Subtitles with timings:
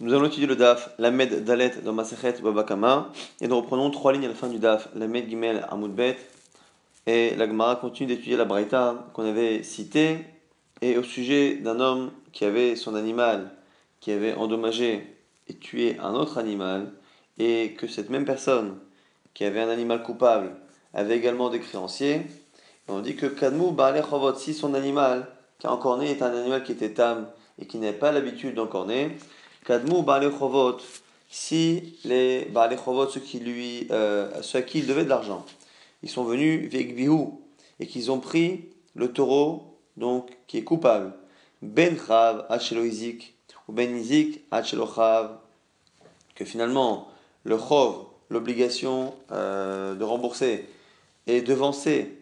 [0.00, 4.12] Nous allons étudier le DAF, la Med Dalet dans Masechet Babakama, et nous reprenons trois
[4.12, 6.16] lignes à la fin du DAF, la Med Gimel Amoudbet,
[7.08, 10.18] et la Gemara continue d'étudier la Braïta qu'on avait citée,
[10.82, 13.50] et au sujet d'un homme qui avait son animal,
[13.98, 15.16] qui avait endommagé
[15.48, 16.92] et tué un autre animal,
[17.40, 18.78] et que cette même personne,
[19.34, 20.52] qui avait un animal coupable,
[20.94, 25.26] avait également des créanciers, et on dit que Kadmou Baale Chovot, si son animal
[25.58, 27.26] qui a encorné est un animal qui était tam
[27.60, 29.16] et qui n'avait pas l'habitude d'encorner,
[29.68, 30.78] Kadmou Baale Chovot,
[31.28, 33.38] si les Baale Chovot, ceux, qui
[33.90, 35.44] euh, ceux à qui il devait de l'argent,
[36.02, 37.26] ils sont venus Vegbihu
[37.78, 41.12] et qu'ils ont pris le taureau donc qui est coupable,
[41.60, 42.46] Ben Chav
[43.68, 44.40] ou Ben Izik
[46.34, 47.08] que finalement
[47.44, 50.64] le Chov, l'obligation euh, de rembourser,
[51.26, 52.16] est devancé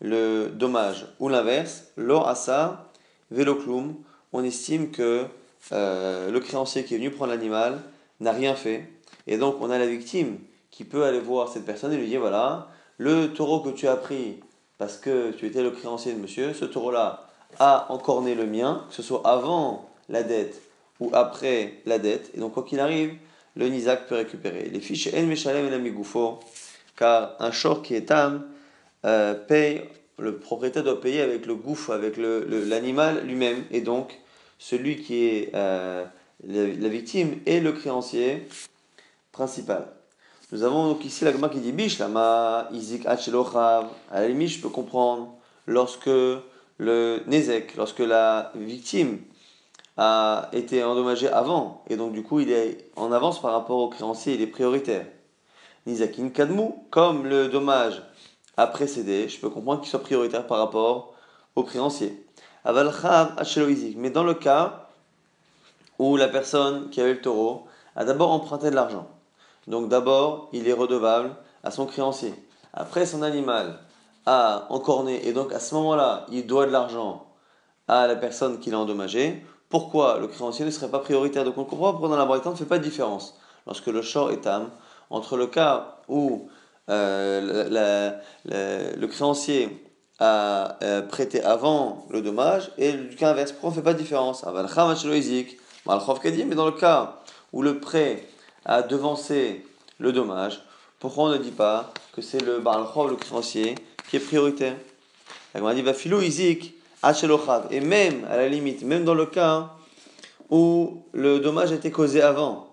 [0.00, 2.92] le dommage ou l'inverse, lo asa
[3.32, 3.96] veloclum,
[4.32, 5.26] on estime que
[5.70, 7.80] euh, le créancier qui est venu prendre l'animal
[8.20, 8.88] n'a rien fait.
[9.26, 10.38] Et donc on a la victime
[10.70, 13.96] qui peut aller voir cette personne et lui dire voilà, le taureau que tu as
[13.96, 14.40] pris
[14.78, 17.28] parce que tu étais le créancier de monsieur, ce taureau-là
[17.58, 20.60] a encorné le mien, que ce soit avant la dette
[20.98, 22.30] ou après la dette.
[22.34, 23.14] Et donc quoi qu'il arrive,
[23.56, 24.68] le Nizak peut récupérer.
[24.70, 25.78] Les fiches En Meshalem et la
[26.96, 28.46] car un short qui est âme
[29.04, 29.82] euh, paye,
[30.18, 33.64] le propriétaire doit payer avec le gouffre, avec l'animal le, lui-même.
[33.70, 34.18] Et donc,
[34.62, 36.04] celui qui est euh,
[36.46, 38.46] la, victime est le créancier
[39.32, 39.88] principal.
[40.52, 43.16] Nous avons donc ici la qui dit Bish, ma izik À
[44.12, 45.34] la limite, je peux comprendre
[45.66, 49.18] lorsque le Nezek, lorsque la victime
[49.96, 53.88] a été endommagé avant, et donc du coup il est en avance par rapport au
[53.88, 55.06] créancier, il est prioritaire.
[55.86, 58.00] Nizakin Kadmou, comme le dommage
[58.56, 61.14] a précédé, je peux comprendre qu'il soit prioritaire par rapport
[61.56, 62.21] au créancier.
[62.64, 64.88] Mais dans le cas
[65.98, 67.66] où la personne qui avait le taureau
[67.96, 69.08] a d'abord emprunté de l'argent,
[69.66, 71.34] donc d'abord il est redevable
[71.64, 72.34] à son créancier.
[72.72, 73.78] Après son animal
[74.26, 77.26] a encorné et donc à ce moment-là il doit de l'argent
[77.88, 79.44] à la personne qui l'a endommagé.
[79.68, 81.44] Pourquoi le créancier ne serait pas prioritaire?
[81.44, 84.02] Donc on comprend pourquoi dans la Bretagne on ne fait pas de différence lorsque le
[84.02, 84.70] short est âme
[85.10, 86.48] entre le cas où
[86.88, 93.52] euh, le créancier a euh, prêté avant le dommage et le cas inverse.
[93.52, 94.44] Pourquoi on ne fait pas de différence?
[94.44, 97.20] Mais dans le cas
[97.52, 98.26] où le prêt
[98.64, 99.66] a devancé
[99.98, 100.62] le dommage,
[101.00, 103.74] pourquoi on ne dit pas que c'est le le créancier,
[104.08, 104.76] qui est prioritaire?
[105.54, 105.84] La dit
[107.70, 109.70] Et même, à la limite, même dans le cas
[110.50, 112.68] où le dommage a été causé avant,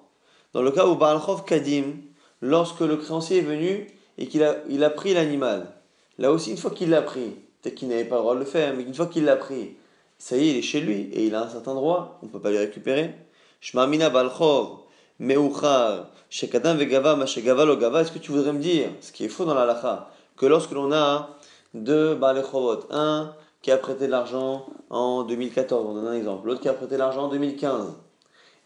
[0.53, 1.95] dans le cas où Baal Kadim,
[2.41, 5.67] lorsque le créancier est venu et qu'il a, il a pris l'animal,
[6.19, 7.31] là aussi, une fois qu'il l'a pris,
[7.61, 9.75] peut-être qu'il n'avait pas le droit de le faire, mais une fois qu'il l'a pris,
[10.17, 12.31] ça y est, il est chez lui et il a un certain droit, on ne
[12.31, 13.15] peut pas le récupérer.
[13.61, 14.81] Shmamina balchov,
[15.19, 19.29] meuchar, shekadam vegava, mashegava lo gava, est-ce que tu voudrais me dire, ce qui est
[19.29, 21.37] faux dans la lacha, que lorsque l'on a
[21.73, 26.61] deux balechovot, un qui a prêté de l'argent en 2014, on donne un exemple, l'autre
[26.61, 27.93] qui a prêté de l'argent en 2015,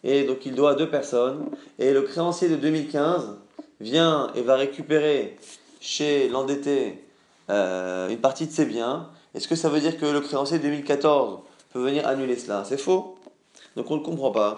[0.04, 1.46] et donc il doit à deux personnes,
[1.78, 3.36] et le créancier de 2015
[3.80, 5.36] vient et va récupérer
[5.80, 7.04] chez l'endetté
[7.50, 10.62] euh, une partie de ses biens, est-ce que ça veut dire que le créancier de
[10.64, 11.40] 2014
[11.72, 12.64] peut venir annuler cela?
[12.64, 13.16] C'est faux.
[13.76, 14.56] Donc on ne comprend pas.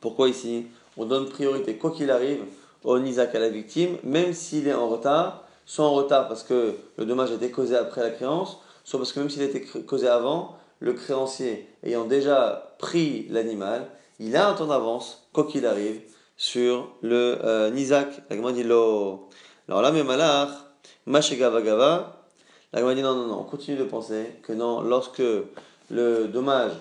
[0.00, 0.66] Pourquoi ici
[0.96, 2.44] on donne priorité, quoi qu'il arrive,
[2.84, 6.74] au Nizak à la victime, même s'il est en retard, soit en retard parce que
[6.96, 9.62] le dommage a été causé après la créance, soit parce que même s'il a été
[9.62, 13.88] causé avant, le créancier ayant déjà pris l'animal,
[14.18, 16.00] il a un temps d'avance, quoi qu'il arrive,
[16.36, 17.70] sur le euh.
[19.68, 20.50] Alors là, mais malach,
[21.06, 22.18] mashegava gava.
[22.72, 25.22] La dit non, non, non, on continue de penser que non, lorsque
[25.90, 26.72] le dommage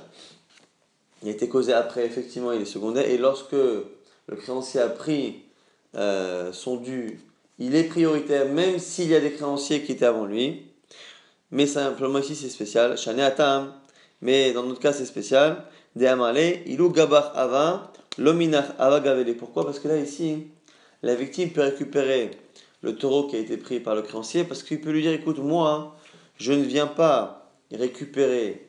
[1.25, 5.43] a été causé après, effectivement, il est secondaire, et lorsque le créancier a pris
[5.95, 7.19] euh, son dû,
[7.59, 10.65] il est prioritaire, même s'il y a des créanciers qui étaient avant lui.
[11.51, 12.95] Mais simplement ici, c'est spécial.
[13.19, 13.73] Atam,
[14.21, 15.65] mais dans notre cas, c'est spécial.
[15.97, 19.35] De amale, ilou gabar ava, L'ominach avagavele.
[19.35, 19.65] Pourquoi?
[19.65, 20.47] Parce que là, ici,
[21.01, 22.31] la victime peut récupérer
[22.81, 25.39] le taureau qui a été pris par le créancier parce qu'il peut lui dire écoute,
[25.39, 25.95] moi,
[26.37, 28.67] je ne viens pas récupérer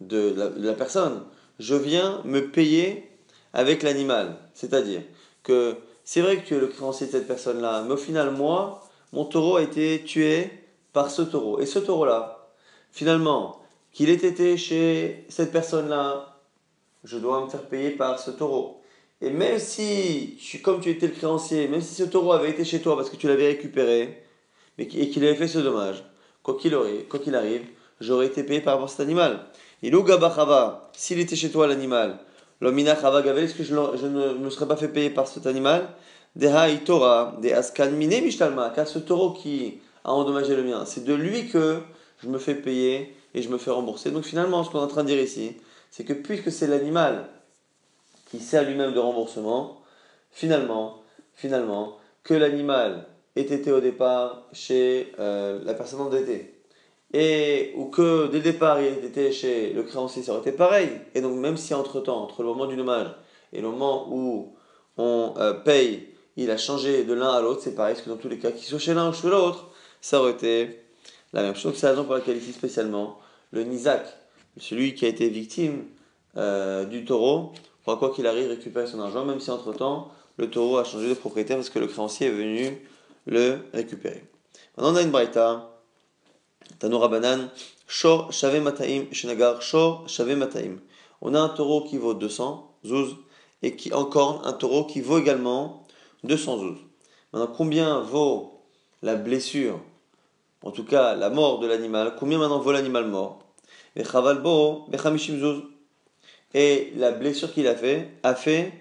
[0.00, 1.24] de la, personne,
[1.58, 3.10] je viens me payer
[3.52, 4.38] avec l'animal.
[4.54, 5.02] C'est-à-dire
[5.42, 8.82] que c'est vrai que tu es le créancier de cette personne-là, mais au final, moi,
[9.12, 10.50] mon taureau a été tué
[10.92, 11.60] par ce taureau.
[11.60, 12.48] Et ce taureau-là,
[12.90, 13.60] finalement,
[13.92, 16.38] qu'il ait été chez cette personne-là,
[17.04, 18.79] je dois me faire payer par ce taureau.
[19.22, 22.80] Et même si, comme tu étais le créancier, même si ce taureau avait été chez
[22.80, 24.22] toi parce que tu l'avais récupéré,
[24.78, 26.02] et qu'il avait fait ce dommage,
[26.42, 26.74] quoi qu'il
[27.22, 27.62] qu'il arrive,
[28.00, 29.46] j'aurais été payé par rapport à cet animal.
[29.82, 32.18] Et l'ugabachava, s'il était chez toi l'animal,
[32.60, 35.88] L'omina Gavel, est-ce que je, ne me serais pas fait payer par cet animal?
[36.36, 41.04] Deha Torah, de Askan Mine Mishtalma, car ce taureau qui a endommagé le mien, c'est
[41.04, 41.78] de lui que
[42.22, 44.10] je me fais payer et je me fais rembourser.
[44.10, 45.56] Donc finalement, ce qu'on est en train de dire ici,
[45.90, 47.28] c'est que puisque c'est l'animal
[48.30, 49.80] qui sert lui-même de remboursement,
[50.30, 51.02] finalement,
[51.34, 53.06] finalement, que l'animal
[53.36, 56.54] ait été au départ chez euh, la personne endettée,
[57.12, 60.88] et ou que dès le départ il était chez le créancier, ça aurait été pareil.
[61.14, 63.08] Et donc même si entre-temps, entre le moment du dommage
[63.52, 64.54] et le moment où
[64.96, 66.06] on euh, paye,
[66.36, 68.52] il a changé de l'un à l'autre, c'est pareil, parce que dans tous les cas,
[68.52, 70.80] qu'il soit chez l'un ou chez l'autre, ça aurait été
[71.32, 71.74] la même chose.
[71.76, 73.18] C'est la raison pour laquelle ici spécialement,
[73.50, 74.06] le Nizak,
[74.56, 75.84] celui qui a été victime
[76.36, 77.52] euh, du taureau,
[77.96, 81.56] quoi qu'il arrive récupérer son argent, même si entre-temps, le taureau a changé de propriétaire
[81.56, 82.78] parce que le créancier est venu
[83.26, 84.24] le récupérer.
[84.76, 85.70] Maintenant, on a une braïta
[86.78, 87.48] Tanoura Banan,
[87.86, 90.78] Shor Shave Mataim, Shenagar, Shor Shave Mataim.
[91.20, 93.16] On a un taureau qui vaut 200 zouz
[93.62, 95.84] et qui encore un taureau qui vaut également
[96.24, 96.78] 200 zouz.
[97.32, 98.62] Maintenant, combien vaut
[99.02, 99.80] la blessure,
[100.62, 102.16] en tout cas la mort de l'animal?
[102.18, 103.38] Combien maintenant vaut l'animal mort?
[106.54, 108.72] Et la blessure qu'il a fait a fait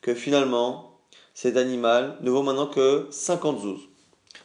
[0.00, 0.98] que finalement
[1.34, 3.80] cet animal ne vaut maintenant que 50 zouz.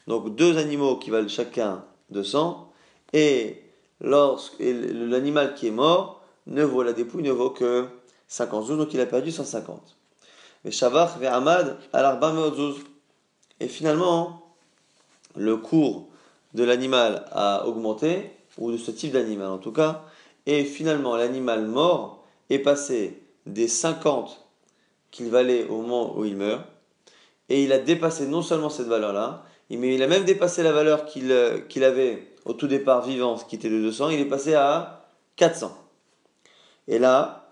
[0.08, 2.72] Donc deux animaux qui valent chacun 200
[3.14, 3.62] et
[4.02, 7.88] lorsque l'animal qui est mort ne vaut la dépouille ne vaut que
[8.28, 9.96] 50 zouz, donc il a perdu 150.
[10.64, 12.20] Mais Shavach vers Ahmad al
[13.60, 14.42] Et finalement,
[15.36, 16.08] le cours
[16.54, 20.04] de l'animal a augmenté, ou de ce type d'animal en tout cas,
[20.46, 24.46] et finalement l'animal mort est passé des 50
[25.12, 26.64] qu'il valait au moment où il meurt,
[27.50, 31.06] et il a dépassé non seulement cette valeur-là, mais il a même dépassé la valeur
[31.06, 35.08] qu'il euh, avait au tout départ vivant, qui était de 200, il est passé à
[35.36, 35.76] 400.
[36.88, 37.52] Et là,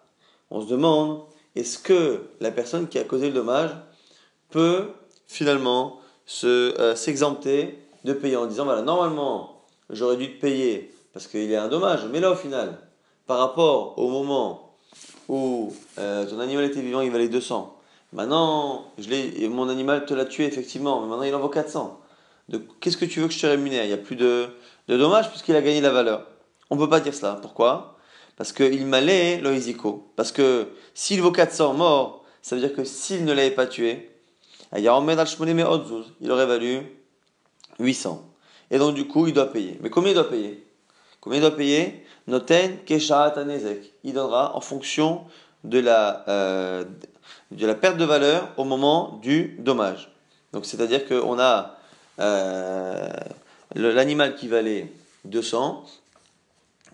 [0.51, 1.23] on se demande,
[1.55, 3.71] est-ce que la personne qui a causé le dommage
[4.51, 4.89] peut
[5.25, 5.99] finalement
[6.43, 11.55] euh, s'exempter de payer en disant, voilà, normalement, j'aurais dû te payer parce qu'il y
[11.55, 12.77] a un dommage, mais là, au final,
[13.25, 14.62] par rapport au moment
[15.29, 17.75] où euh, ton animal était vivant, il valait 200.
[18.13, 21.99] Maintenant, je mon animal te l'a tué, effectivement, mais maintenant il en vaut 400.
[22.79, 23.83] Qu'est-ce que tu veux que je te rémunère?
[23.83, 24.47] Il n'y a plus de,
[24.87, 26.27] de dommage puisqu'il a gagné la valeur.
[26.69, 27.39] On ne peut pas dire cela.
[27.41, 27.97] Pourquoi?
[28.37, 30.11] Parce qu'il m'allait loïsico.
[30.15, 34.11] Parce que s'il vaut 400 morts, ça veut dire que s'il ne l'avait pas tué,
[34.75, 36.81] il aurait valu
[37.79, 38.29] 800.
[38.71, 39.77] Et donc du coup, il doit payer.
[39.81, 40.65] Mais combien il doit payer?
[41.21, 42.02] Combien il doit payer?
[42.27, 45.23] Noten Il donnera en fonction
[45.63, 46.85] de la, euh,
[47.51, 50.11] de la perte de valeur au moment du dommage.
[50.61, 51.77] C'est-à-dire qu'on a
[52.19, 53.09] euh,
[53.75, 54.91] l'animal qui valait
[55.25, 55.85] 200,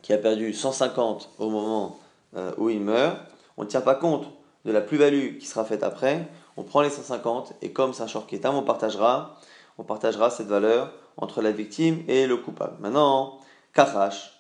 [0.02, 2.00] qui a perdu 150 au moment
[2.38, 3.18] euh, où il meurt,
[3.58, 4.28] on ne tient pas compte
[4.66, 6.28] de la plus-value qui sera faite après,
[6.58, 9.40] on prend les 150 et comme c'est un short on partagera,
[9.78, 12.76] on partagera cette valeur entre la victime et le coupable.
[12.80, 13.40] Maintenant,
[13.74, 14.39] Kachash,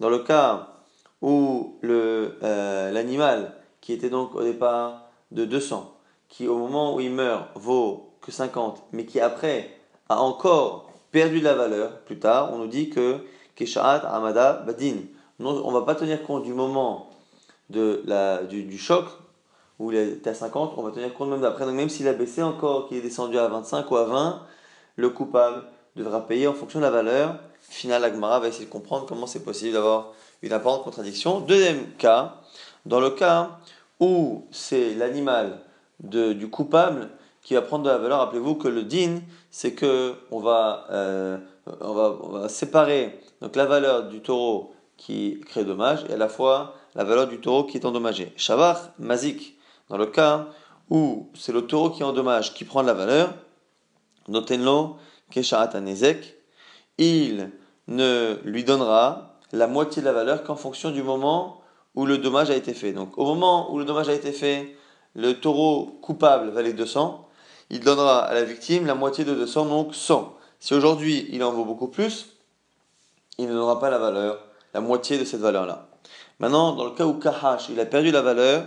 [0.00, 0.68] dans le cas
[1.22, 5.94] où euh, l'animal qui était donc au départ de 200,
[6.28, 9.70] qui au moment où il meurt vaut que 50, mais qui après
[10.08, 13.20] a encore perdu de la valeur plus tard, on nous dit que
[13.54, 14.96] Keshaat Amada Badin.
[15.40, 17.10] On ne va pas tenir compte du moment
[17.70, 19.06] de la, du, choc
[19.78, 21.64] où il était à 50, on va tenir compte même d'après.
[21.64, 24.42] Donc même s'il a baissé encore, qu'il est descendu à 25 ou à 20,
[24.96, 25.64] le coupable
[25.96, 27.38] devra payer en fonction de la valeur.
[27.68, 31.40] Final, Agmara va essayer de comprendre comment c'est possible d'avoir une apparente contradiction.
[31.40, 32.40] Deuxième cas,
[32.86, 33.58] dans le cas
[34.00, 35.60] où c'est l'animal
[36.00, 37.10] du coupable
[37.42, 38.18] qui va prendre de la valeur.
[38.18, 41.38] Rappelez-vous que le din, c'est que on va, euh,
[41.80, 46.16] on va, on va, séparer donc la valeur du taureau qui crée dommage et à
[46.16, 48.32] la fois la valeur du taureau qui est endommagé.
[48.36, 49.56] Shavar, mazik,
[49.88, 50.48] dans le cas
[50.90, 53.34] où c'est le taureau qui endommage qui prend de la valeur,
[54.28, 54.96] notenlo
[55.30, 56.33] keshaat anezek,
[56.98, 57.50] il
[57.88, 61.60] ne lui donnera la moitié de la valeur qu'en fonction du moment
[61.94, 62.92] où le dommage a été fait.
[62.92, 64.76] Donc au moment où le dommage a été fait,
[65.14, 67.28] le taureau coupable valait 200,
[67.70, 70.34] il donnera à la victime la moitié de 200, donc 100.
[70.60, 72.26] Si aujourd'hui il en vaut beaucoup plus,
[73.38, 74.38] il ne donnera pas la valeur,
[74.72, 75.88] la moitié de cette valeur-là.
[76.40, 78.66] Maintenant, dans le cas où Kahash, il a perdu la valeur,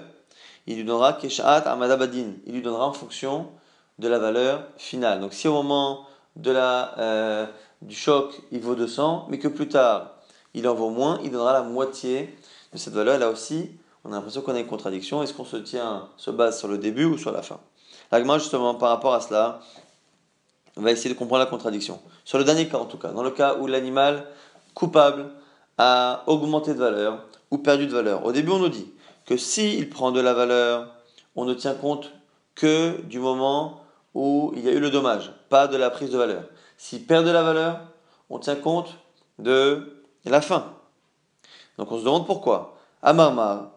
[0.67, 2.33] il lui donnera Keshat Amadabadin.
[2.45, 3.47] Il lui donnera en fonction
[3.99, 5.21] de la valeur finale.
[5.21, 6.05] Donc si au moment
[6.35, 7.45] de la, euh,
[7.81, 10.15] du choc, il vaut 200, mais que plus tard,
[10.53, 12.35] il en vaut moins, il donnera la moitié
[12.73, 13.19] de cette valeur.
[13.19, 13.71] Là aussi,
[14.03, 15.21] on a l'impression qu'on a une contradiction.
[15.21, 17.59] Est-ce qu'on se tient, se base sur le début ou sur la fin?
[18.11, 19.59] L'agma, justement, par rapport à cela,
[20.75, 21.99] va essayer de comprendre la contradiction.
[22.23, 24.27] Sur le dernier cas, en tout cas, dans le cas où l'animal
[24.73, 25.29] coupable
[25.77, 28.25] a augmenté de valeur ou perdu de valeur.
[28.25, 28.91] Au début, on nous dit
[29.25, 30.93] que s'il prend de la valeur,
[31.35, 32.11] on ne tient compte
[32.55, 33.81] que du moment
[34.13, 36.43] où il y a eu le dommage, pas de la prise de valeur.
[36.77, 37.81] S'il perd de la valeur,
[38.29, 38.97] on tient compte
[39.39, 40.73] de la fin.
[41.77, 42.77] Donc on se demande pourquoi.
[43.01, 43.71] Amarmar,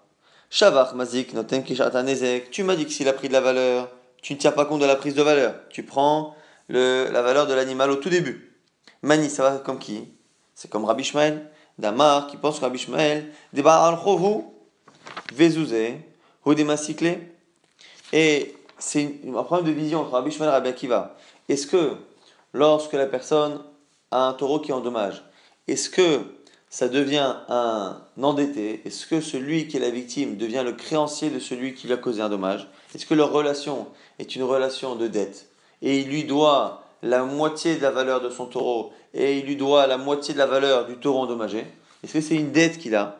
[0.51, 3.89] Shavach Mazik Noten tu m'as dit que s'il a pris de la valeur,
[4.23, 5.55] tu ne tiens pas compte de la prise de valeur.
[5.71, 6.35] Tu prends
[6.69, 8.57] la valeur de l'animal au tout début.
[9.03, 10.09] Mani, ça va comme qui?
[10.55, 14.45] C'est comme Rabbi Shmael, Damar, qui pense que Rabbi Shmael, Deba al-Chovu,
[15.33, 15.73] Vezouze,
[18.13, 21.17] Et c'est un problème de vision entre Rabbi Shmuel et Rabbi Akiva.
[21.49, 21.97] Est-ce que
[22.53, 23.61] lorsque la personne
[24.11, 25.23] a un taureau qui endommage,
[25.69, 26.21] est-ce que
[26.69, 28.83] ça devient un endetté?
[28.85, 31.97] Est-ce que celui qui est la victime devient le créancier de celui qui lui a
[31.97, 32.69] causé un dommage?
[32.95, 33.89] Est-ce que leur relation
[34.19, 35.49] est une relation de dette?
[35.83, 39.57] Et il lui doit la moitié de la valeur de son taureau et il lui
[39.57, 41.67] doit la moitié de la valeur du taureau endommagé.
[42.05, 43.17] Est-ce que c'est une dette qu'il a?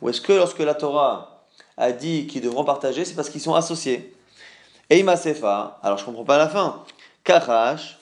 [0.00, 1.46] Ou est-ce que lorsque la Torah
[1.76, 4.14] a dit qu'ils devront partager, c'est parce qu'ils sont associés?
[4.90, 6.84] Eima Sefa, alors je comprends pas la fin.
[7.24, 7.98] Karash,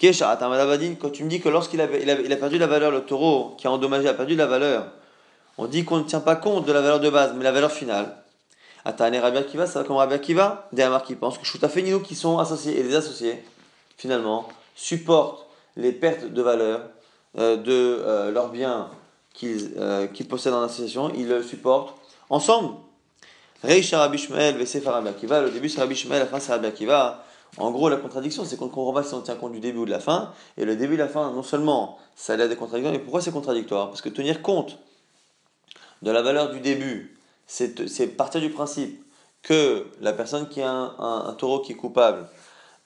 [0.00, 3.66] quand tu me dis que lorsqu'il a, il a, perdu la valeur, le taureau qui
[3.66, 4.86] a endommagé a perdu la valeur,
[5.58, 7.70] on dit qu'on ne tient pas compte de la valeur de base, mais la valeur
[7.70, 8.16] finale.
[8.86, 12.38] Atane Rabbi Akiva, ça va comme Rabbi Akiva Des qui pensent que Choutafenino qui sont
[12.38, 13.42] associés et les associés,
[13.98, 16.80] finalement, supportent les pertes de valeur
[17.38, 18.88] euh, de euh, leurs biens
[19.44, 21.94] euh, qu'ils possèdent en association, ils le supportent
[22.30, 22.74] ensemble.
[23.62, 27.22] Reisha Rabbi Shmuel, Rabbi Akiva, le début c'est Rabbi Shmuel, la fin c'est Rabbi Akiva.
[27.58, 29.78] En gros, la contradiction, c'est qu'on ne comprend pas si on tient compte du début
[29.78, 30.32] ou de la fin.
[30.56, 33.32] Et le début et la fin, non seulement ça a des contradictions, mais pourquoi c'est
[33.32, 33.88] contradictoire?
[33.88, 34.78] Parce que tenir compte
[36.02, 37.16] de la valeur du début,
[37.46, 39.02] c'est partir du principe
[39.42, 42.28] que la personne qui a un, taureau qui est coupable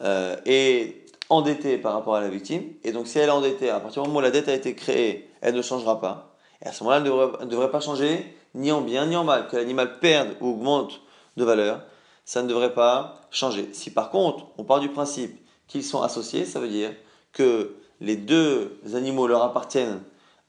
[0.02, 2.62] euh, est endettée par rapport à la victime.
[2.84, 4.74] Et donc, si elle est endettée, à partir du moment où la dette a été
[4.74, 6.36] créée, elle ne changera pas.
[6.62, 7.02] Et à ce moment-là,
[7.40, 9.48] elle ne devrait pas changer ni en bien ni en mal.
[9.48, 11.00] Que l'animal perde ou augmente
[11.36, 11.82] de valeur,
[12.24, 13.68] ça ne devrait pas changer.
[13.72, 16.92] Si par contre, on part du principe qu'ils sont associés, ça veut dire
[17.32, 20.02] que les deux animaux leur appartiennent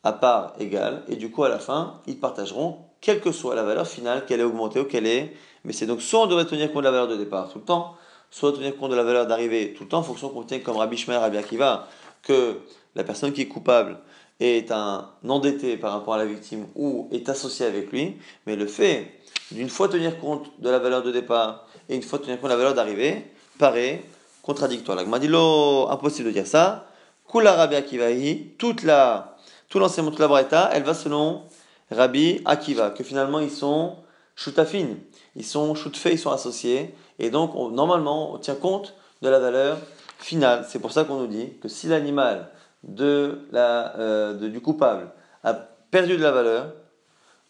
[0.04, 3.64] à part égale, et du coup, à la fin, ils partageront, quelle que soit la
[3.64, 5.34] valeur finale, qu'elle ait augmentée ou qu'elle est.
[5.64, 7.66] Mais c'est donc soit on devrait tenir compte de la valeur de départ tout le
[7.66, 7.96] temps,
[8.30, 10.78] soit tenir compte de la valeur d'arrivée tout le temps, en fonction qu'on tienne comme
[10.78, 11.88] Rabbi Shmer, Rabbi Akiva,
[12.22, 12.60] que
[12.94, 13.98] la personne qui est coupable
[14.40, 18.68] est un endetté par rapport à la victime ou est associé avec lui, mais le
[18.68, 19.12] fait
[19.52, 22.54] d'une fois tenir compte de la valeur de départ et une fois tenir compte de
[22.54, 23.26] la valeur d'arrivée,
[23.58, 24.04] paraît
[24.42, 24.98] contradictoire.
[24.98, 26.88] La dit impossible de dire ça.
[27.30, 29.38] Kula Rabbi Akivahi, toute la,
[29.70, 31.44] tout l'enseignement de la Braïta, elle va selon
[31.90, 33.96] Rabbi Akiva, que finalement ils sont
[34.36, 34.98] shutafin,
[35.36, 39.78] ils sont shutfei, ils sont associés, et donc normalement on tient compte de la valeur
[40.20, 40.66] finale.
[40.70, 42.52] C'est pour ça qu'on nous dit que si l'animal
[42.86, 45.10] de la, euh, du coupable
[45.44, 46.74] a perdu de la valeur,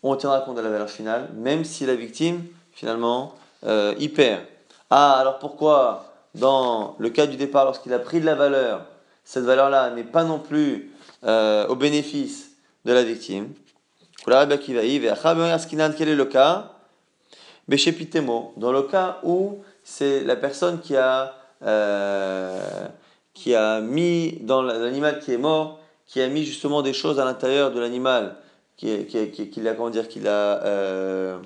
[0.03, 3.33] on tiendra compte de la valeur finale, même si la victime, finalement,
[3.65, 4.41] euh, y perd.
[4.89, 8.85] Ah, alors pourquoi, dans le cas du départ, lorsqu'il a pris de la valeur,
[9.23, 10.91] cette valeur-là n'est pas non plus
[11.23, 12.51] euh, au bénéfice
[12.85, 13.49] de la victime?
[14.25, 14.33] Quel
[16.09, 16.71] est le cas?
[17.67, 21.33] Dans le cas où c'est la personne qui a,
[23.35, 27.25] qui a mis dans l'animal qui est mort, qui a mis justement des choses à
[27.25, 28.37] l'intérieur de l'animal
[28.77, 31.37] qu'il qui, a, comment dire, qu'il a, euh,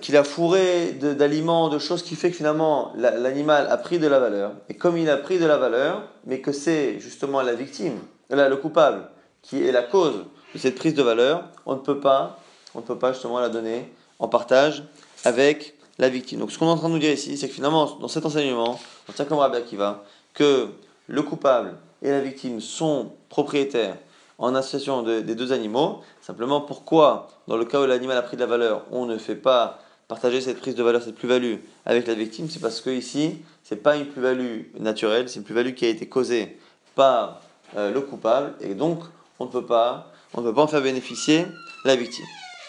[0.00, 4.18] qu'il a fourré d'aliments, de, choses qui fait que finalement l'animal a pris de la
[4.18, 4.52] valeur.
[4.68, 7.98] Et comme il a pris de la valeur, mais que c'est justement la victime,
[8.30, 9.08] là, le coupable,
[9.42, 12.38] qui est la cause de cette prise de valeur, on ne peut pas,
[12.74, 14.82] on ne peut pas justement la donner en partage
[15.24, 16.40] avec la victime.
[16.40, 18.24] Donc ce qu'on est en train de nous dire ici, c'est que finalement, dans cet
[18.24, 18.78] enseignement,
[19.08, 20.68] on tient comme Rabbi Akiva, que
[21.06, 23.96] le coupable et la victime sont propriétaires
[24.38, 26.00] en association des deux animaux.
[26.20, 29.34] Simplement, pourquoi, dans le cas où l'animal a pris de la valeur, on ne fait
[29.34, 32.48] pas partager cette prise de valeur, cette plus-value avec la victime?
[32.48, 36.08] C'est parce que ici, c'est pas une plus-value naturelle, c'est une plus-value qui a été
[36.08, 36.58] causée
[36.94, 37.40] par
[37.76, 39.00] euh, le coupable, et donc
[39.40, 41.46] on ne peut pas, on ne peut pas en faire bénéficier
[41.84, 42.24] la victime.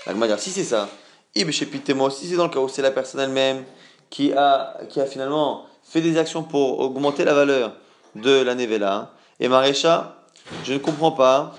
[0.07, 0.89] dire si c'est ça,
[2.09, 3.63] si c'est dans le cas où c'est la personne elle-même
[4.09, 7.73] qui a, qui a finalement fait des actions pour augmenter la valeur
[8.15, 10.15] de la nevela, et Marécha,
[10.63, 11.53] je ne comprends pas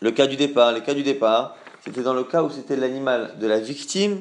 [0.00, 0.72] le cas du départ.
[0.72, 4.20] Les cas du départ, c'était dans le cas où c'était l'animal de la victime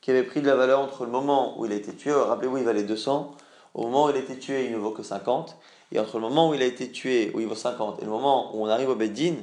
[0.00, 2.58] qui avait pris de la valeur entre le moment où il a été tué, rappelez-vous,
[2.58, 3.32] il valait 200,
[3.74, 5.56] au moment où il a été tué, il ne vaut que 50,
[5.92, 8.10] et entre le moment où il a été tué, où il vaut 50, et le
[8.10, 9.34] moment où on arrive au Beddin,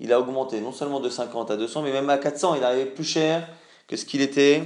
[0.00, 2.86] il a augmenté non seulement de 50 à 200, mais même à 400, il arrivait
[2.86, 3.46] plus cher
[3.88, 4.62] que ce qu'il était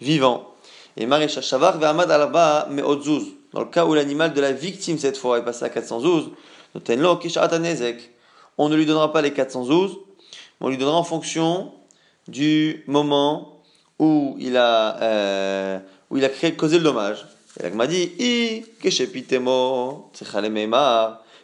[0.00, 0.54] vivant.
[0.96, 5.16] Et Marécha Shavar Ahmad Alba mais Dans le cas où l'animal de la victime cette
[5.16, 6.30] fois est passé à 412,
[6.74, 8.14] Notenlo Kishat Anezek
[8.58, 9.98] on ne lui donnera pas les 412,
[10.60, 11.72] mais on lui donnera en fonction
[12.28, 13.62] du moment
[13.98, 15.78] où il a, euh,
[16.10, 17.26] où il a créé, causé le dommage.
[17.62, 18.90] Et m'a dit, I, Et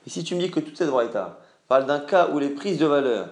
[0.07, 2.87] si tu me dis que toute cette braïta parle d'un cas où les prises de
[2.87, 3.29] valeur,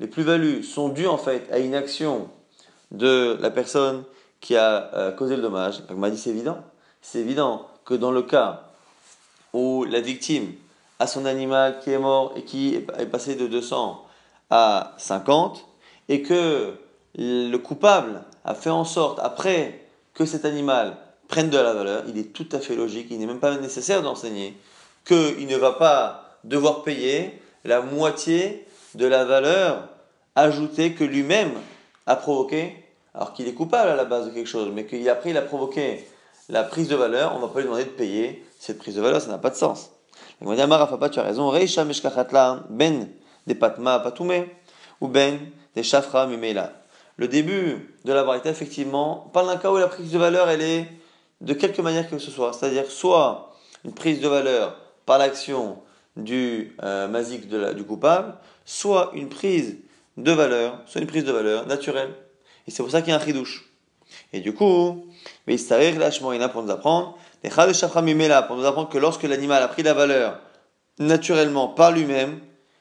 [0.00, 2.28] les plus-values sont dues en fait à une action
[2.96, 4.04] de la personne
[4.40, 6.58] qui a euh, causé le dommage, la m'a dit c'est évident.
[7.02, 8.62] C'est évident que dans le cas
[9.52, 10.52] où la victime
[10.98, 14.04] a son animal qui est mort et qui est passé de 200
[14.50, 15.64] à 50,
[16.08, 16.74] et que
[17.16, 20.96] le coupable a fait en sorte, après que cet animal
[21.28, 24.02] prenne de la valeur, il est tout à fait logique, il n'est même pas nécessaire
[24.02, 24.56] d'enseigner
[25.04, 29.88] qu'il ne va pas devoir payer la moitié de la valeur
[30.36, 31.52] ajoutée que lui-même
[32.06, 32.83] a provoquée,
[33.14, 36.04] alors qu'il est coupable à la base de quelque chose, mais qu'après il a provoqué
[36.48, 39.00] la prise de valeur, on ne va pas lui demander de payer cette prise de
[39.00, 39.90] valeur, ça n'a pas de sens.
[40.40, 41.52] Il m'a dit, Rafa, tu as raison,
[42.70, 43.08] ben
[43.46, 44.46] des patma patoume,
[45.00, 45.38] ou ben
[45.74, 46.72] des chafra mimela.
[47.16, 50.62] Le début de la variété, effectivement, parle d'un cas où la prise de valeur, elle
[50.62, 50.88] est
[51.40, 52.52] de quelque manière que ce soit.
[52.52, 53.54] C'est-à-dire soit
[53.84, 55.78] une prise de valeur par l'action
[56.16, 59.76] du euh, masique du coupable, soit une prise
[60.16, 62.14] de valeur, soit une prise de valeur naturelle.
[62.66, 63.70] Et c'est pour ça qu'il y a un chidouche.
[64.32, 65.06] Et du coup,
[65.46, 69.82] mais il lâchement il pour nous apprendre, pour nous apprendre que lorsque l'animal a pris
[69.82, 70.40] la valeur
[70.98, 72.40] naturellement par lui-même,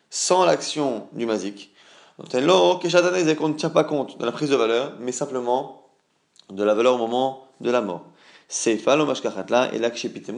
[0.10, 1.74] sans l'action du mazik,
[2.18, 5.88] qu'on ne tient pas compte de la prise de valeur, mais simplement
[6.50, 8.06] de la valeur au moment de la mort.
[8.48, 9.90] C'est et là,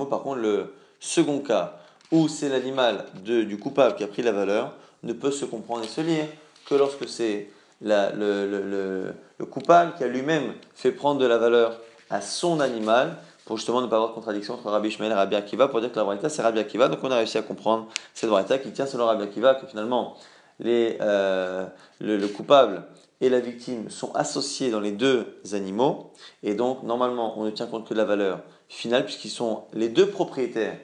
[0.05, 1.79] par contre, le second cas,
[2.11, 4.73] où c'est l'animal du coupable qui a pris la valeur,
[5.03, 6.25] ne peut se comprendre et se lire
[6.65, 7.49] que lorsque c'est
[7.85, 9.13] le,
[9.49, 13.15] coupable qui a lui-même fait prendre de la valeur à son animal,
[13.45, 15.91] pour justement ne pas avoir de contradiction entre Rabbi Ishmael et Rabbi Akiva, pour dire
[15.91, 16.87] que la Braïta c'est Rabbi Akiva.
[16.87, 20.15] Donc on a réussi à comprendre cette Braïta qui tient selon Rabbi Akiva, que finalement
[20.59, 21.65] les, euh,
[21.99, 22.83] le, coupable
[23.21, 26.11] et la victime sont associés dans les deux animaux,
[26.43, 29.89] et donc normalement on ne tient compte que de la valeur finale, puisqu'ils sont les
[29.89, 30.77] deux propriétaires.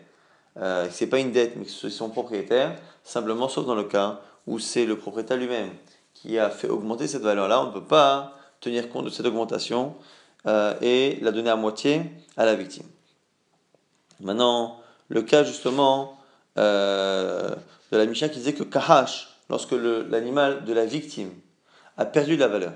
[0.58, 4.60] Euh, c'est pas une dette, mais qu'ils sont propriétaires, simplement sauf dans le cas où
[4.60, 5.70] c'est le propriétaire lui-même
[6.22, 7.62] qui a fait augmenter cette valeur-là.
[7.62, 9.96] On ne peut pas tenir compte de cette augmentation
[10.46, 12.04] euh, et la donner à moitié
[12.38, 12.86] à la victime.
[14.20, 14.80] Maintenant,
[15.10, 16.18] le cas justement
[16.58, 17.56] euh,
[17.92, 21.32] de la Misha qui disait que Kahash, lorsque l'animal de la victime
[21.98, 22.74] a perdu la valeur.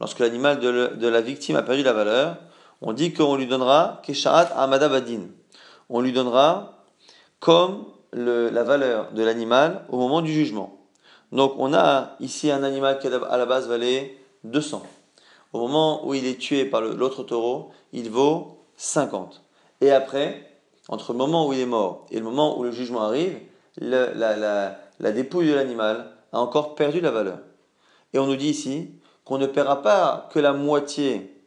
[0.00, 2.36] Lorsque l'animal de, la victime a perdu la valeur,
[2.82, 5.22] on dit qu'on lui donnera Keshaat Amadabadin.
[5.88, 6.84] On lui donnera
[7.40, 10.83] comme la valeur de l'animal au moment du jugement.
[11.32, 14.82] Donc on a ici un animal qui à la base valait 200.
[15.52, 19.42] Au moment où il est tué par l'autre taureau, il vaut 50.
[19.80, 20.50] Et après,
[20.88, 23.38] entre le moment où il est mort et le moment où le jugement arrive,
[23.78, 27.38] la, dépouille de l'animal a encore perdu la valeur.
[28.12, 28.90] Et on nous dit ici
[29.24, 31.40] qu'on ne paiera pas que la moitié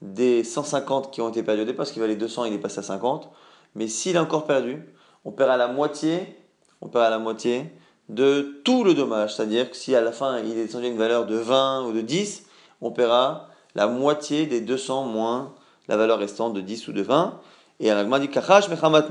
[0.00, 2.82] des 150 qui ont été perdus au parce qu'il valait 200, il est passé à
[2.82, 3.30] 50.
[3.74, 4.84] Mais s'il est encore perdu,
[5.24, 6.36] on paiera la moitié,
[6.80, 7.72] on paiera la moitié
[8.08, 9.34] de tout le dommage.
[9.34, 11.92] C'est-à-dire que si à la fin il est descendu à une valeur de 20 ou
[11.92, 12.44] de 10,
[12.80, 15.54] on paiera la moitié des 200 moins
[15.88, 17.40] la valeur restante de 10 ou de 20.
[17.80, 19.06] Et un dit Kachash Mechamat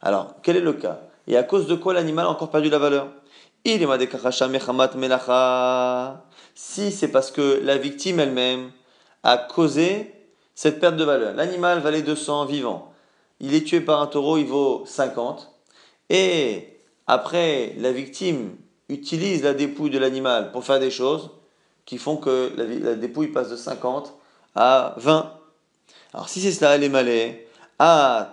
[0.00, 1.00] Alors, quel est le cas?
[1.26, 3.08] Et à cause de quoi l'animal a encore perdu la valeur?
[3.64, 3.86] Il
[6.54, 8.70] Si c'est parce que la victime elle-même
[9.22, 10.14] a causé
[10.54, 11.34] cette perte de valeur.
[11.34, 12.92] L'animal valait 200 vivant.
[13.40, 15.50] Il est tué par un taureau, il vaut 50.
[16.10, 16.71] Et
[17.06, 18.56] après, la victime
[18.88, 21.30] utilise la dépouille de l'animal pour faire des choses
[21.84, 24.14] qui font que la, dépouille passe de 50
[24.54, 25.32] à 20.
[26.14, 27.48] Alors si c'est cela, est malée.
[27.78, 28.32] Ah,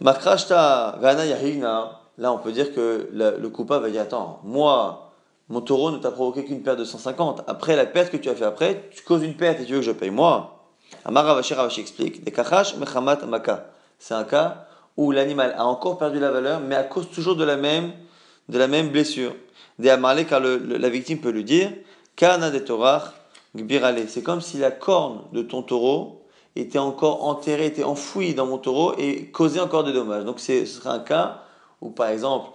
[0.00, 1.24] Makrashta Gana
[2.18, 5.12] là on peut dire que le coupable va dire Attends, moi,
[5.48, 7.42] mon taureau ne t'a provoqué qu'une perte de 150.
[7.46, 9.80] Après la perte que tu as fait après, tu causes une perte et tu veux
[9.80, 10.64] que je paye moi.
[11.04, 12.32] Amara Ravashi explique Des
[12.78, 13.66] mechamat maka.
[13.98, 14.67] C'est un cas
[14.98, 17.92] où l'animal a encore perdu la valeur, mais à cause toujours de la même,
[18.48, 19.34] de la même blessure.
[19.78, 21.70] Des amarle, car la victime peut lui dire
[22.16, 22.60] Kana de
[23.56, 24.08] gbirale.
[24.08, 26.24] C'est comme si la corne de ton taureau
[26.56, 30.24] était encore enterré, était enfoui dans mon taureau et causait encore des dommages.
[30.24, 31.44] Donc ce serait un cas
[31.80, 32.50] où, par exemple,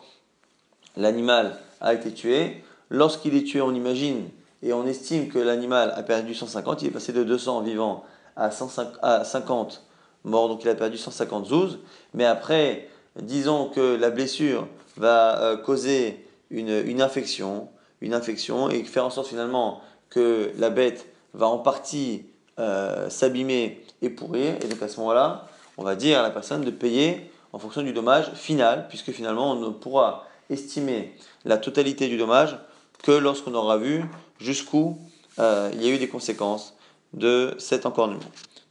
[0.97, 2.61] l'animal a été tué.
[2.89, 4.27] Lorsqu'il est tué, on imagine
[4.61, 8.03] et on estime que l'animal a perdu 150, il est passé de 200 vivants
[8.35, 9.81] à, 50
[10.23, 11.79] morts, donc il a perdu 150 zouz.
[12.13, 12.87] Mais après,
[13.21, 17.69] disons que la blessure va euh, causer une, infection,
[18.01, 22.25] une infection et faire en sorte finalement que la bête va en partie
[22.59, 24.55] euh, s'abîmer et pourrir.
[24.63, 27.81] Et donc à ce moment-là, on va dire à la personne de payer en fonction
[27.81, 32.57] du dommage final, puisque finalement on ne pourra estimer la totalité du dommage
[33.01, 34.03] que lorsqu'on aura vu
[34.39, 34.97] jusqu'où
[35.39, 36.75] euh, il y a eu des conséquences
[37.13, 38.19] de cet encornement.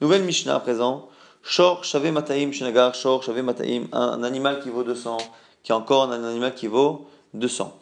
[0.01, 1.09] Nouvelle Mishnah à présent.
[1.45, 5.19] Shor Shave Mataim Shinagar, Shor Shave Mataim, un animal qui vaut 200,
[5.63, 7.79] qui encore un animal qui vaut 200.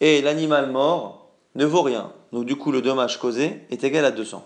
[0.00, 2.12] Et l'animal mort ne vaut rien.
[2.32, 4.44] Donc du coup, le dommage causé est égal à 200.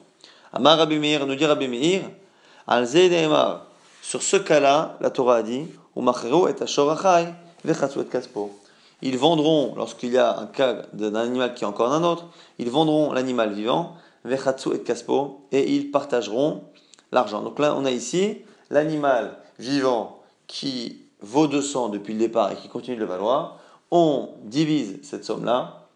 [0.55, 2.03] Amar Rabbi nous dit Rabbi Meir,
[2.67, 2.87] al
[4.03, 5.67] sur ce cas-là, la Torah a dit,
[9.05, 12.27] ils vendront, lorsqu'il y a un cas d'un animal qui est encore un autre,
[12.59, 16.65] ils vendront l'animal vivant, et kaspo, et ils partageront
[17.13, 17.43] l'argent.
[17.43, 18.39] Donc là, on a ici
[18.71, 23.59] l'animal vivant qui vaut 200 depuis le départ et qui continue de le valoir.
[23.91, 25.87] On divise cette somme-là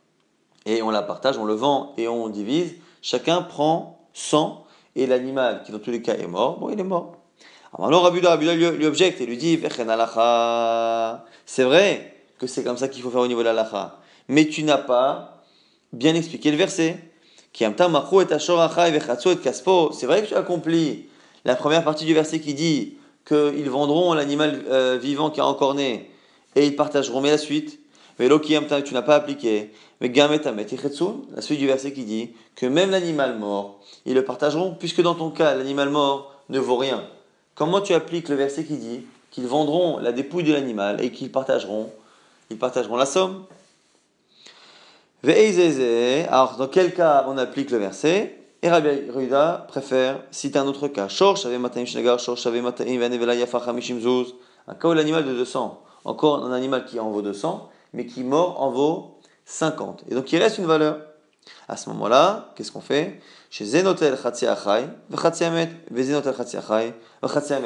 [0.66, 2.74] et on la partage, on le vend et on divise.
[3.02, 6.84] Chacun prend 100 et l'animal qui dans tous les cas est mort, bon, il est
[6.84, 7.16] mort.
[7.78, 9.60] Alors Rabuda, lui, objecte et lui dit
[11.44, 13.98] C'est vrai que c'est comme ça qu'il faut faire au niveau de l'alacha,
[14.28, 15.42] mais tu n'as pas
[15.92, 16.98] bien expliqué le verset.
[17.58, 17.64] C'est
[20.06, 21.06] vrai que tu accomplis
[21.46, 25.74] la première partie du verset qui dit qu'ils vendront l'animal euh, vivant qui a encore
[25.74, 26.10] né
[26.54, 27.80] et ils partageront, mais la suite,
[28.18, 33.38] mais tu n'as pas appliqué, mais la suite du verset qui dit que même l'animal
[33.38, 37.04] mort, ils le partageront, puisque dans ton cas, l'animal mort ne vaut rien.
[37.54, 41.32] Comment tu appliques le verset qui dit qu'ils vendront la dépouille de l'animal et qu'ils
[41.32, 41.90] partageront,
[42.50, 43.44] ils partageront la somme
[45.28, 48.38] alors, dans quel cas on applique le verset?
[48.62, 51.08] Et Rabbi Ruda préfère citer un autre cas.
[54.68, 58.22] Un cas où l'animal de 200, encore un animal qui en vaut 200, mais qui
[58.22, 60.04] mort en vaut 50.
[60.08, 60.98] Et donc il reste une valeur.
[61.68, 63.20] À ce moment-là, qu'est-ce qu'on fait?
[63.50, 64.16] Chez Zenotel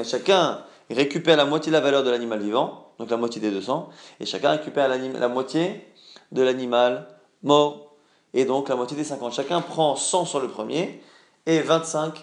[0.05, 0.59] Chacun
[0.91, 3.89] récupère la moitié de la valeur de l'animal vivant, donc la moitié des 200,
[4.21, 5.87] et chacun récupère la moitié
[6.33, 7.95] de l'animal mort.
[8.35, 9.33] Et donc la moitié des 50.
[9.33, 11.03] Chacun prend 100 sur le premier
[11.47, 12.15] et 25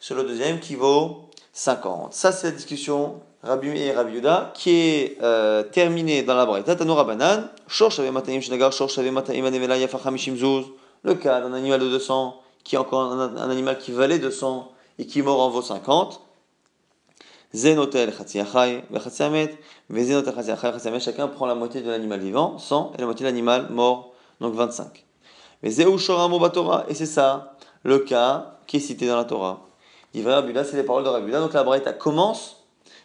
[0.00, 2.14] sur le deuxième qui vaut 50.
[2.14, 6.74] Ça, c'est la discussion Rabbi et Rabbi Yuda qui est euh, terminée dans la Braïta.
[11.04, 15.06] Le cas d'un animal de 200 qui est encore un, animal qui valait 200 et
[15.06, 16.20] qui mort en vaut 50.
[17.54, 18.12] Zenotel
[21.00, 24.54] chacun prend la moitié de l'animal vivant, 100, et la moitié de l'animal mort, donc
[24.54, 25.04] 25.
[25.62, 29.60] Mais et c'est ça le cas qui est cité dans la Torah.
[30.14, 31.40] Dit Rabuda, c'est les paroles de Rabuda.
[31.40, 32.64] Donc la Braïta commence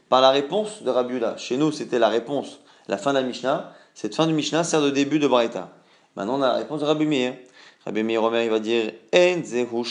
[0.10, 1.38] par la réponse de Rabuda.
[1.38, 3.72] Chez nous, c'était la réponse, la fin de la Mishnah.
[3.93, 5.69] Cette fin du Mishnah sert de début de Braïta.
[6.15, 7.34] Maintenant, on a la réponse de Rabbi Meir.
[7.86, 9.84] Rabbi Meir Omer, il va dire En zehu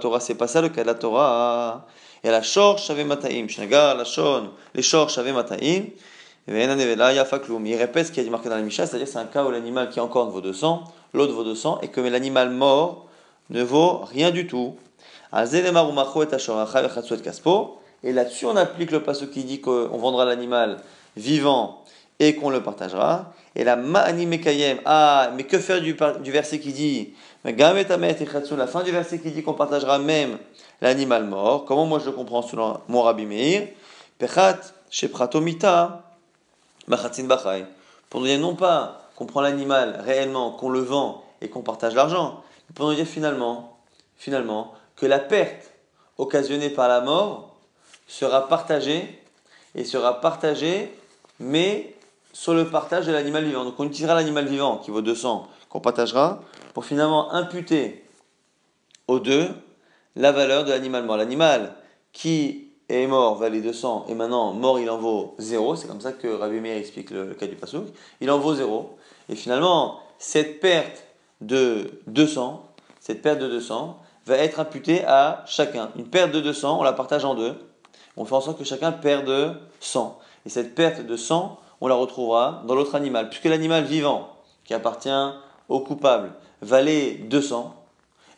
[0.00, 1.86] Torah, c'est pas ça le cas de la Torah.
[2.22, 5.86] Et la shor shave mataim, shnagar, la shon, les shor shave mataim.
[6.48, 9.50] Il répète ce qui a dit marqué dans la Mishnah, c'est-à-dire c'est un cas où
[9.50, 13.06] l'animal qui encore vaut 200, l'autre vaut 200, et que l'animal mort
[13.50, 14.76] ne vaut rien du tout.
[18.02, 20.78] Et là-dessus, on applique le passage qui dit qu'on vendra l'animal
[21.16, 21.82] vivant
[22.20, 23.32] et qu'on le partagera.
[23.56, 24.40] Et la ma'ani
[24.84, 29.42] ah, mais que faire du, du verset qui dit, la fin du verset qui dit
[29.42, 30.38] qu'on partagera même
[30.80, 31.64] l'animal mort.
[31.64, 33.68] Comment moi je le comprends selon mon Rabbi Meir?
[34.18, 36.05] Pechat, shepratomita,
[38.10, 41.94] pour nous dire non pas qu'on prend l'animal réellement, qu'on le vend et qu'on partage
[41.94, 43.78] l'argent, mais pour nous dire finalement,
[44.16, 45.72] finalement, que la perte
[46.18, 47.54] occasionnée par la mort
[48.06, 49.22] sera partagée
[49.74, 50.96] et sera partagée,
[51.40, 51.94] mais
[52.32, 53.64] sur le partage de l'animal vivant.
[53.64, 56.40] Donc on utilisera l'animal vivant qui vaut 200, qu'on partagera,
[56.74, 58.04] pour finalement imputer
[59.08, 59.48] aux deux
[60.14, 61.16] la valeur de l'animal mort.
[61.16, 61.74] L'animal
[62.12, 66.12] qui est mort valait 200 et maintenant mort il en vaut 0, c'est comme ça
[66.12, 67.86] que Rabbi Meir explique le, cas du Passouk,
[68.20, 68.96] il en vaut 0.
[69.28, 71.04] Et finalement, cette perte
[71.40, 72.64] de 200,
[73.00, 75.90] cette perte de 200 va être imputée à chacun.
[75.96, 77.54] Une perte de 200, on la partage en deux.
[78.16, 80.18] On fait en sorte que chacun perde 100.
[80.46, 83.28] Et cette perte de 100, on la retrouvera dans l'autre animal.
[83.28, 84.28] Puisque l'animal vivant,
[84.64, 85.10] qui appartient
[85.68, 87.74] au coupable, valait 200,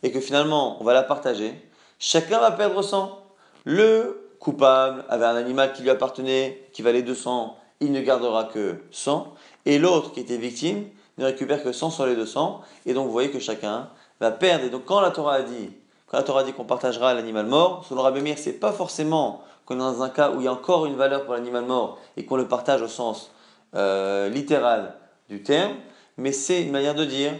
[0.02, 1.54] et que finalement on va la partager,
[1.98, 3.18] chacun va perdre 100.
[3.64, 8.76] Le coupable avait un animal qui lui appartenait, qui valait 200, il ne gardera que
[8.90, 9.32] 100,
[9.66, 10.84] et l'autre qui était victime
[11.18, 13.88] ne récupère que 100 sur les 200, et donc vous voyez que chacun
[14.20, 14.64] va perdre.
[14.64, 15.70] Et donc quand la Torah a dit,
[16.06, 19.74] quand la Torah dit qu'on partagera l'animal mort, selon Rabbi Meir, c'est pas forcément qu'on
[19.74, 22.24] est dans un cas où il y a encore une valeur pour l'animal mort et
[22.24, 23.30] qu'on le partage au sens
[23.74, 24.94] euh, littéral
[25.28, 25.74] du terme,
[26.16, 27.32] mais c'est une manière de dire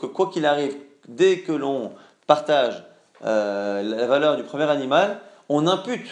[0.00, 0.74] que quoi qu'il arrive,
[1.08, 1.92] dès que l'on
[2.26, 2.82] partage
[3.24, 6.08] euh, la valeur du premier animal, on impute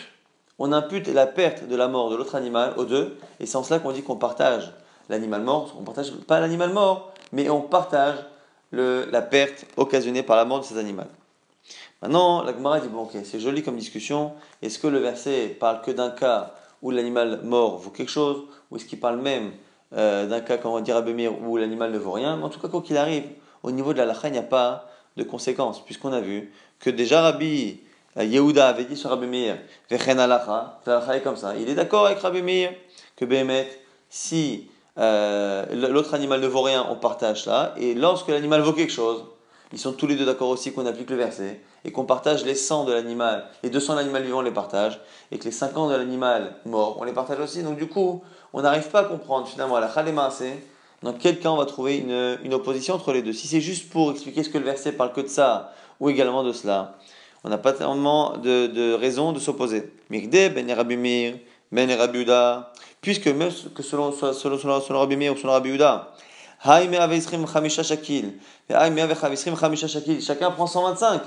[0.65, 3.65] on impute la perte de la mort de l'autre animal aux deux, et c'est en
[3.65, 4.73] cela qu'on dit qu'on partage
[5.09, 8.15] l'animal mort, on partage pas l'animal mort, mais on partage
[8.71, 11.09] la perte occasionnée par la mort de cet animal.
[12.01, 14.35] Maintenant, la Gemara dit bon, ok, c'est joli comme discussion.
[14.63, 18.77] Est-ce que le verset parle que d'un cas où l'animal mort vaut quelque chose, ou
[18.77, 19.51] est-ce qu'il parle même
[19.97, 22.41] euh, d'un cas, comme on à Bémir, où l'animal ne vaut rien?
[22.41, 23.25] En tout cas, quoi qu'il arrive,
[23.65, 26.89] au niveau de la lacha, il n'y a pas de conséquences, puisqu'on a vu que
[26.89, 27.81] déjà Rabbi
[28.17, 29.59] Yehuda avait dit sur Rabbi Meir,
[29.91, 31.55] Vechen alacha, est comme ça.
[31.57, 32.73] Il est d'accord avec Rabbi Meir
[33.17, 33.69] que Béhémet,
[34.09, 38.93] si euh, l'autre animal ne vaut rien, on partage ça, et lorsque l'animal vaut quelque
[38.93, 39.25] chose,
[39.73, 42.55] ils sont tous les deux d'accord aussi qu'on applique le verset, et qu'on partage les
[42.55, 45.91] 100 de l'animal, les 200 de l'animal vivant, on les partage, et que les 50
[45.91, 47.63] de l'animal mort, on les partage aussi.
[47.63, 48.23] Donc du coup,
[48.53, 50.63] on n'arrive pas à comprendre finalement à la c'est
[51.03, 53.33] dans quel cas on va trouver une, une opposition entre les deux.
[53.33, 56.45] Si c'est juste pour expliquer ce que le verset parle que de ça, ou également
[56.45, 56.99] de cela,
[57.45, 59.93] on n'a pas tellement de, de raison de s'opposer.
[60.11, 61.35] Mikde ben Rabimir,
[61.73, 66.15] ben Rabiuda, puisque même que selon, selon, selon, selon Rabbi Meir ou selon Rabbi Uda,
[70.21, 71.23] chacun prend 125,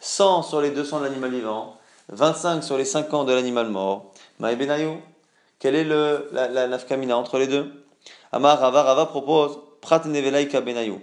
[0.00, 1.76] 100 sur les 200 de l'animal vivant,
[2.10, 4.12] 25 sur les 50 de l'animal mort.
[4.38, 4.98] Maï Benayu,
[5.58, 7.72] quelle est le, la, la nafkamina entre les deux?
[8.30, 11.00] Amar Rava Rava propose Prat Nevelaika Benayu.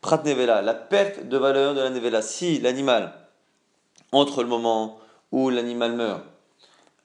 [0.00, 2.22] Prat Nevela, la perte de valeur de la Nevela.
[2.22, 3.12] Si l'animal,
[4.12, 4.98] entre le moment
[5.32, 6.22] où l'animal meurt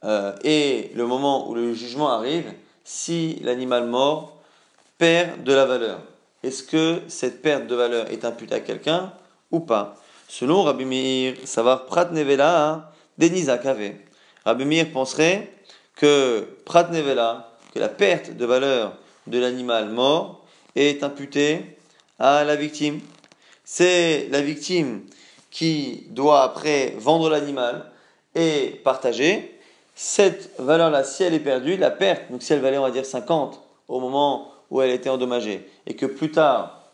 [0.03, 4.37] euh, et le moment où le jugement arrive, si l'animal mort
[4.97, 5.99] perd de la valeur,
[6.43, 9.11] est-ce que cette perte de valeur est imputée à quelqu'un
[9.51, 9.95] ou pas?
[10.27, 13.93] Selon Rabbi Meir, savoir Prat Nevela, Denisa Kave.
[14.45, 15.51] Rabbi Meir penserait
[15.95, 18.95] que Prat Nevela, que la perte de valeur
[19.27, 21.77] de l'animal mort est imputée
[22.19, 22.99] à la victime.
[23.63, 25.01] C'est la victime
[25.55, 27.89] qui doit après vendre l'animal
[28.35, 29.57] et partager.
[29.95, 33.05] Cette valeur-là, si elle est perdue, la perte, donc si elle valait on va dire
[33.05, 36.91] 50 au moment où elle était endommagée, et que plus tard,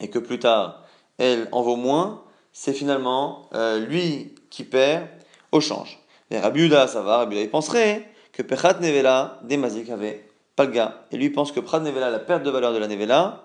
[0.00, 0.82] et que plus tard,
[1.18, 5.06] elle en vaut moins, c'est finalement euh, lui qui perd
[5.52, 6.00] au change.
[6.32, 11.04] Et Rabbi ça va, Rabbi il penserait que Pechat Nevela, Demazik avait pas le gars.
[11.12, 13.44] Et lui pense que Prat Nevela, la perte de valeur de la Nevela,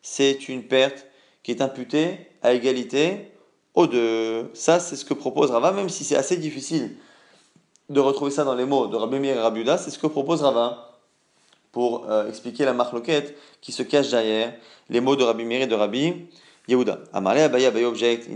[0.00, 1.04] c'est une perte
[1.42, 3.29] qui est imputée à égalité
[3.80, 4.50] aux deux.
[4.54, 6.96] Ça, c'est ce que propose Rava, même si c'est assez difficile
[7.88, 10.42] de retrouver ça dans les mots de Rabbi Meir et Rabbi c'est ce que propose
[10.42, 10.98] Rava
[11.72, 14.54] pour euh, expliquer la marloquette qui se cache derrière
[14.88, 16.14] les mots de Rabbi Meir et de Rabbi
[16.68, 17.00] Yehuda.
[17.12, 18.28] Amale Abaye object,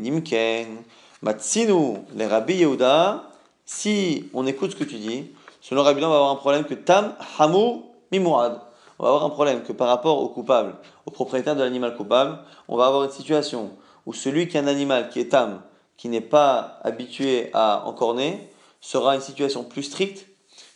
[1.23, 3.31] Rabbi Yehuda,
[3.65, 5.31] si on écoute ce que tu dis,
[5.61, 8.61] selon Rabbi Yehuda, on va avoir un problème que Tam Hamou Mimouad.
[8.99, 10.75] On va avoir un problème que par rapport au coupable,
[11.07, 13.71] au propriétaire de l'animal coupable, on va avoir une situation
[14.07, 15.63] où celui qui a un animal qui est Tam,
[15.97, 20.27] qui n'est pas habitué à encorner, sera une situation plus stricte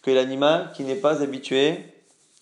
[0.02, 1.78] que l'animal qui n'est pas habitué,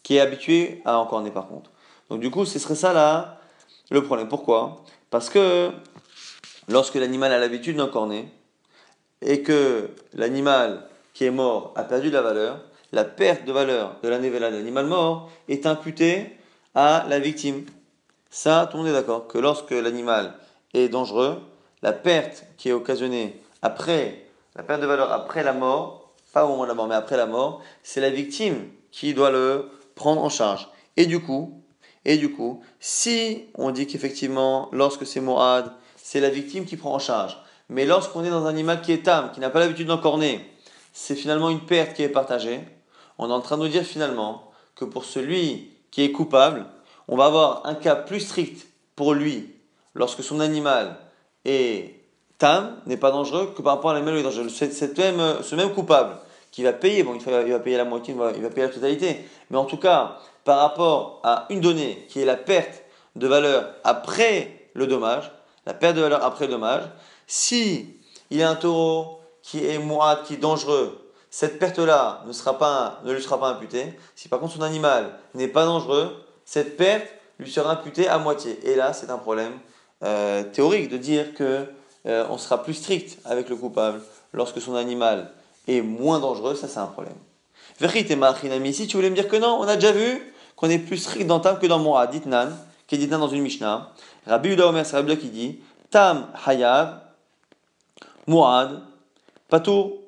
[0.03, 1.71] qui est habitué à encorner par contre.
[2.11, 3.41] Donc du coup, ce serait ça là
[3.91, 4.29] le problème.
[4.29, 4.85] Pourquoi?
[5.11, 5.71] Parce que
[6.69, 8.29] lorsque l'animal a l'habitude d'encorner
[9.23, 12.61] et que l'animal qui est mort a perdu de la valeur,
[12.93, 16.37] la perte de valeur de la de l'animal mort est imputée
[16.75, 17.65] à la victime.
[18.31, 20.35] Ça, tout le monde est d'accord que lorsque l'animal
[20.89, 21.41] dangereux,
[21.83, 26.49] la perte qui est occasionnée après la perte de valeur après la mort, pas au
[26.49, 30.23] moment de la mort, mais après la mort, c'est la victime qui doit le prendre
[30.23, 30.69] en charge.
[30.97, 31.63] Et du coup,
[32.05, 36.95] et du coup, si on dit qu'effectivement, lorsque c'est Mourad, c'est la victime qui prend
[36.95, 37.37] en charge,
[37.69, 40.41] mais lorsqu'on est dans un animal qui est âme, qui n'a pas l'habitude d'encorner,
[40.93, 42.61] c'est finalement une perte qui est partagée,
[43.19, 46.67] on est en train de nous dire finalement que pour celui qui est coupable,
[47.09, 49.56] on va avoir un cas plus strict pour lui
[49.97, 50.97] lorsque son animal
[51.45, 51.97] est
[52.39, 54.49] Tam n'est pas dangereux que par rapport à l'animal dangereux.
[54.51, 56.17] C'est même, euh, ce même coupable
[56.51, 59.57] qui va payer, bon, il va, payer la moitié, il va, payer la totalité, mais
[59.57, 62.83] en tout cas, par rapport à une donnée qui est la perte
[63.15, 65.33] de valeur après le dommage,
[65.65, 66.83] la perte de valeur après le dommage,
[67.27, 67.97] si
[68.31, 73.13] il y a un taureau qui est moite, qui est dangereux, cette perte-là ne, ne
[73.13, 73.95] lui sera pas imputée.
[74.15, 77.07] Si par contre son animal n'est pas dangereux, cette perte
[77.39, 78.59] lui sera imputée à moitié.
[78.65, 79.53] Et là, c'est un problème
[80.05, 81.67] euh, théorique de dire que
[82.07, 84.01] euh, on sera plus strict avec le coupable
[84.33, 85.31] lorsque son animal
[85.67, 87.17] est moins dangereux, ça c'est un problème.
[87.81, 88.17] Vérité,
[88.73, 91.27] si tu voulais me dire que non, on a déjà vu qu'on est plus strict
[91.27, 92.57] dans Tam que dans Moa, dit Nan,
[92.87, 93.93] qui est dit Nan dans une Mishnah.
[94.27, 97.01] Rabbi Uda Omer, c'est Rabbi qui dit Tam Hayav,
[98.27, 98.81] Muad,
[99.49, 99.99] Patou.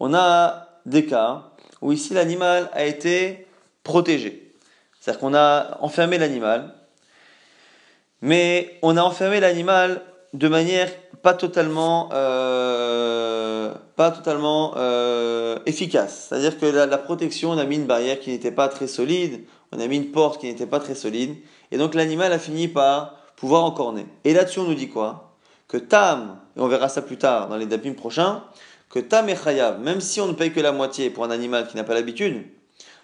[0.00, 1.44] On a des cas
[1.80, 3.46] où ici l'animal a été
[3.84, 4.52] protégé.
[5.00, 6.74] C'est-à-dire qu'on a enfermé l'animal,
[8.20, 10.02] mais on a enfermé l'animal
[10.34, 10.90] de manière
[11.22, 16.26] pas totalement, euh, pas totalement euh, efficace.
[16.28, 19.80] C'est-à-dire que la, protection, on a mis une barrière qui n'était pas très solide, on
[19.80, 21.36] a mis une porte qui n'était pas très solide,
[21.70, 24.06] et donc l'animal a fini par pouvoir encorner.
[24.24, 25.36] Et là-dessus, on nous dit quoi?
[25.66, 28.42] Que Tam, et on verra ça plus tard dans les dapim prochains,
[28.88, 31.66] que Tam et Chayav, même si on ne paye que la moitié pour un animal
[31.68, 32.44] qui n'a pas l'habitude,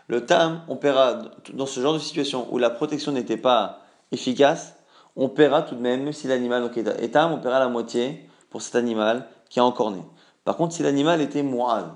[0.08, 1.18] le Tam, on paiera
[1.52, 3.80] dans ce genre de situation où la protection n'était pas
[4.12, 4.73] efficace,
[5.16, 8.62] on paiera tout de même, même si l'animal est Tam, on paiera la moitié pour
[8.62, 10.02] cet animal qui a encorné.
[10.44, 11.86] Par contre, si l'animal était Mu'ad,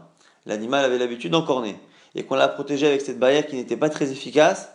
[0.47, 1.77] l'animal avait l'habitude d'encorner,
[2.15, 4.71] et qu'on l'a protégé avec cette barrière qui n'était pas très efficace,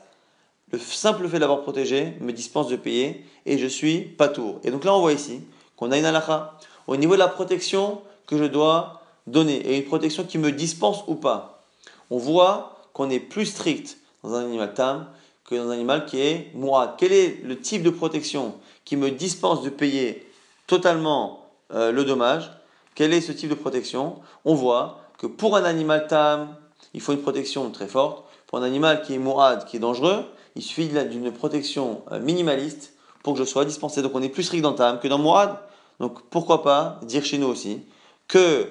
[0.72, 4.60] le simple fait d'avoir protégé me dispense de payer et je suis pas tour.
[4.64, 5.42] Et donc là, on voit ici
[5.76, 9.86] qu'on a une halakha au niveau de la protection que je dois donner et une
[9.86, 11.64] protection qui me dispense ou pas.
[12.10, 15.08] On voit qu'on est plus strict dans un animal tam
[15.46, 16.96] que dans un animal qui est moi.
[16.98, 20.26] Quel est le type de protection qui me dispense de payer
[20.68, 22.52] totalement euh, le dommage?
[22.96, 24.18] Quel est ce type de protection?
[24.46, 26.56] On voit que pour un animal tam,
[26.94, 28.26] il faut une protection très forte.
[28.48, 30.26] Pour un animal qui est mourad, qui est dangereux,
[30.56, 34.02] il suffit d'une protection euh, minimaliste pour que je sois dispensé.
[34.02, 35.58] Donc on est plus strict dans tam que dans mourad.
[36.00, 37.82] Donc pourquoi pas dire chez nous aussi
[38.28, 38.68] que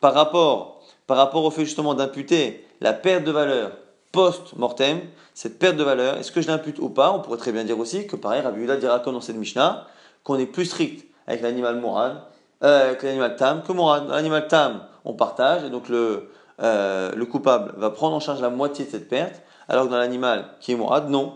[0.00, 3.72] par rapport, par rapport au fait justement d'imputer la perte de valeur
[4.16, 5.00] post-mortem,
[5.34, 7.12] cette perte de valeur, est-ce que je l'impute ou pas?
[7.12, 9.86] On pourrait très bien dire aussi que pareil, Rabbi Yuda dira dans cette Mishnah,
[10.24, 12.22] qu'on est plus strict avec l'animal mourad,
[12.64, 14.08] euh, avec l'animal tam que mourad.
[14.08, 16.30] L'animal tam, on partage, et donc le,
[16.62, 19.98] euh, le coupable va prendre en charge la moitié de cette perte, alors que dans
[19.98, 21.34] l'animal qui est mourad, non.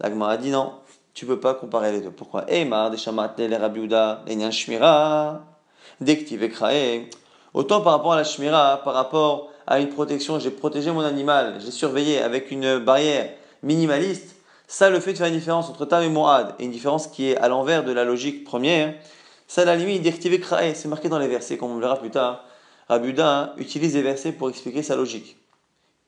[0.00, 0.72] L'agma a dit non,
[1.12, 2.10] tu peux pas comparer les deux.
[2.10, 2.46] Pourquoi?
[7.52, 11.58] Autant par rapport à la shmira, par rapport à une protection, j'ai protégé mon animal,
[11.64, 13.30] j'ai surveillé avec une barrière
[13.62, 14.34] minimaliste,
[14.66, 17.30] ça, le fait de faire une différence entre tam et mourad, et une différence qui
[17.30, 18.94] est à l'envers de la logique première,
[19.46, 20.04] ça, la limite,
[20.74, 22.44] c'est marqué dans les versets, comme on verra plus tard.
[22.88, 25.36] Rabuda utilise des versets pour expliquer sa logique,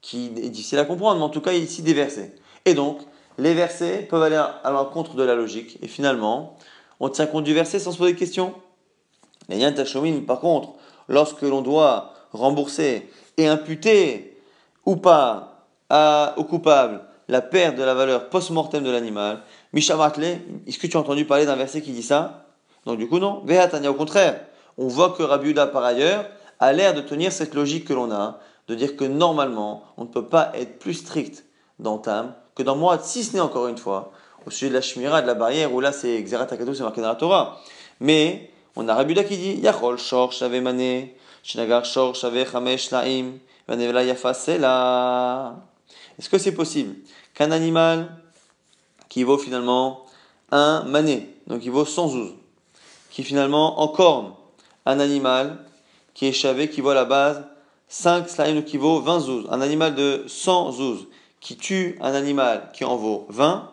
[0.00, 2.34] qui est difficile à comprendre, mais en tout cas, ici des versets.
[2.64, 2.98] Et donc,
[3.38, 6.56] les versets peuvent aller à l'encontre de la logique, et finalement,
[6.98, 8.54] on tient compte du verset sans se poser de questions.
[9.48, 9.72] Les Yan
[10.26, 10.70] par contre,
[11.08, 14.36] lorsque l'on doit rembourser et imputer
[14.84, 15.66] ou pas
[16.36, 19.42] au coupable la perte de la valeur post-mortem de l'animal,
[19.72, 22.46] Mishamartle, est-ce que tu as entendu parler d'un verset qui dit ça?
[22.84, 24.40] Donc du coup non, Vehatania au contraire.
[24.76, 26.26] On voit que Rabiuda par ailleurs
[26.60, 30.08] a l'air de tenir cette logique que l'on a, de dire que normalement, on ne
[30.08, 31.44] peut pas être plus strict
[31.78, 34.12] dans Tam que dans Moab, si ce n'est encore une fois,
[34.46, 37.08] au sujet de la Shmira, de la barrière, où là c'est Xerat c'est marqué dans
[37.08, 37.60] la Torah.
[38.00, 40.60] Mais on a Rabuda qui dit Yachol Shor Shave
[41.44, 41.56] Est-ce
[46.28, 46.94] que c'est possible
[47.34, 48.16] qu'un animal
[49.08, 50.06] qui vaut finalement
[50.50, 52.32] un mané, donc il vaut 100 zouz,
[53.10, 54.34] qui finalement encorne
[54.86, 55.58] un animal
[56.14, 57.44] qui est chavé, qui vaut à la base
[57.88, 59.46] 5 slime qui vaut 20 zouz.
[59.50, 61.06] Un animal de 100 zouz
[61.40, 63.70] qui tue un animal qui en vaut 20,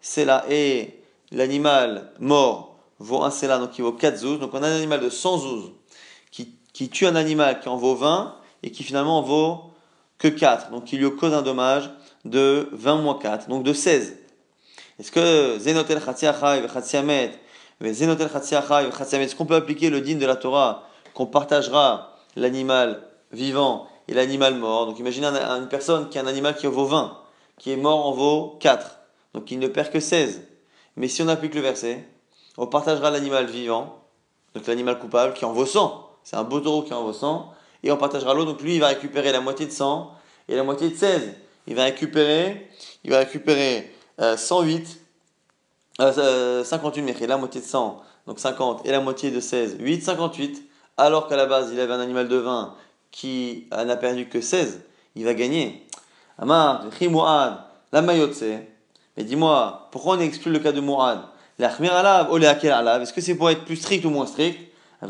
[0.00, 0.44] c'est là.
[0.48, 4.40] Et l'animal mort vaut un là, donc qui vaut 4 zouz.
[4.40, 5.72] Donc on a un animal de 100 zouz
[6.76, 9.70] qui, tue un animal qui en vaut 20 et qui finalement en vaut
[10.18, 10.70] que 4.
[10.70, 11.90] Donc il lui cause un dommage
[12.26, 14.18] de 20 moins 4, donc de 16.
[14.98, 16.02] Est-ce que Zenotel
[17.80, 20.82] est-ce qu'on peut appliquer le din de la Torah
[21.14, 24.84] qu'on partagera l'animal vivant et l'animal mort?
[24.86, 27.18] Donc imaginez une personne qui a un animal qui en vaut 20,
[27.58, 28.98] qui est mort en vaut 4,
[29.32, 30.42] donc il ne perd que 16.
[30.96, 32.06] Mais si on applique le verset,
[32.58, 34.02] on partagera l'animal vivant,
[34.54, 36.05] donc l'animal coupable, qui en vaut 100.
[36.26, 37.52] C'est un beau taureau qui en vaut 100.
[37.84, 40.10] Et on partagera l'autre, donc lui il va récupérer la moitié de 100
[40.48, 41.34] et la moitié de 16.
[41.68, 42.68] Il va récupérer,
[43.04, 45.00] il va récupérer 108
[46.00, 50.02] euh, 58 mais la moitié de 100, donc 50, et la moitié de 16, 8,
[50.02, 52.74] 58, alors qu'à la base il avait un animal de 20
[53.12, 54.82] qui n'a perdu que 16,
[55.14, 55.86] il va gagner.
[56.38, 56.86] Amar,
[57.92, 58.42] la mayotse.
[59.16, 60.82] Mais dis-moi, pourquoi on exclut le cas de
[61.60, 64.65] alav, est-ce que c'est pour être plus strict ou moins strict?
[65.00, 65.06] Pas.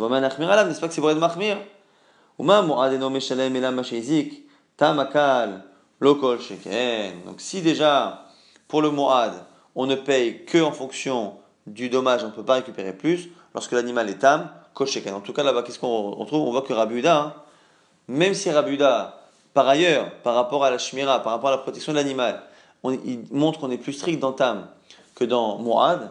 [7.27, 8.27] Donc si déjà,
[8.69, 9.33] pour le Mourad,
[9.75, 11.35] on ne paye que en fonction
[11.67, 13.29] du dommage, on ne peut pas récupérer plus.
[13.55, 15.15] Lorsque l'animal est âme, kosheken.
[15.15, 16.47] En tout cas, là-bas, qu'est-ce qu'on trouve?
[16.47, 17.37] On voit que Rabuda,
[18.09, 19.21] même si Rabuda,
[19.55, 22.43] par ailleurs, par rapport à la shmira, par rapport à la protection de l'animal,
[22.85, 24.67] il montre qu'on est plus strict dans Tam
[25.15, 26.11] que dans Mu'ad,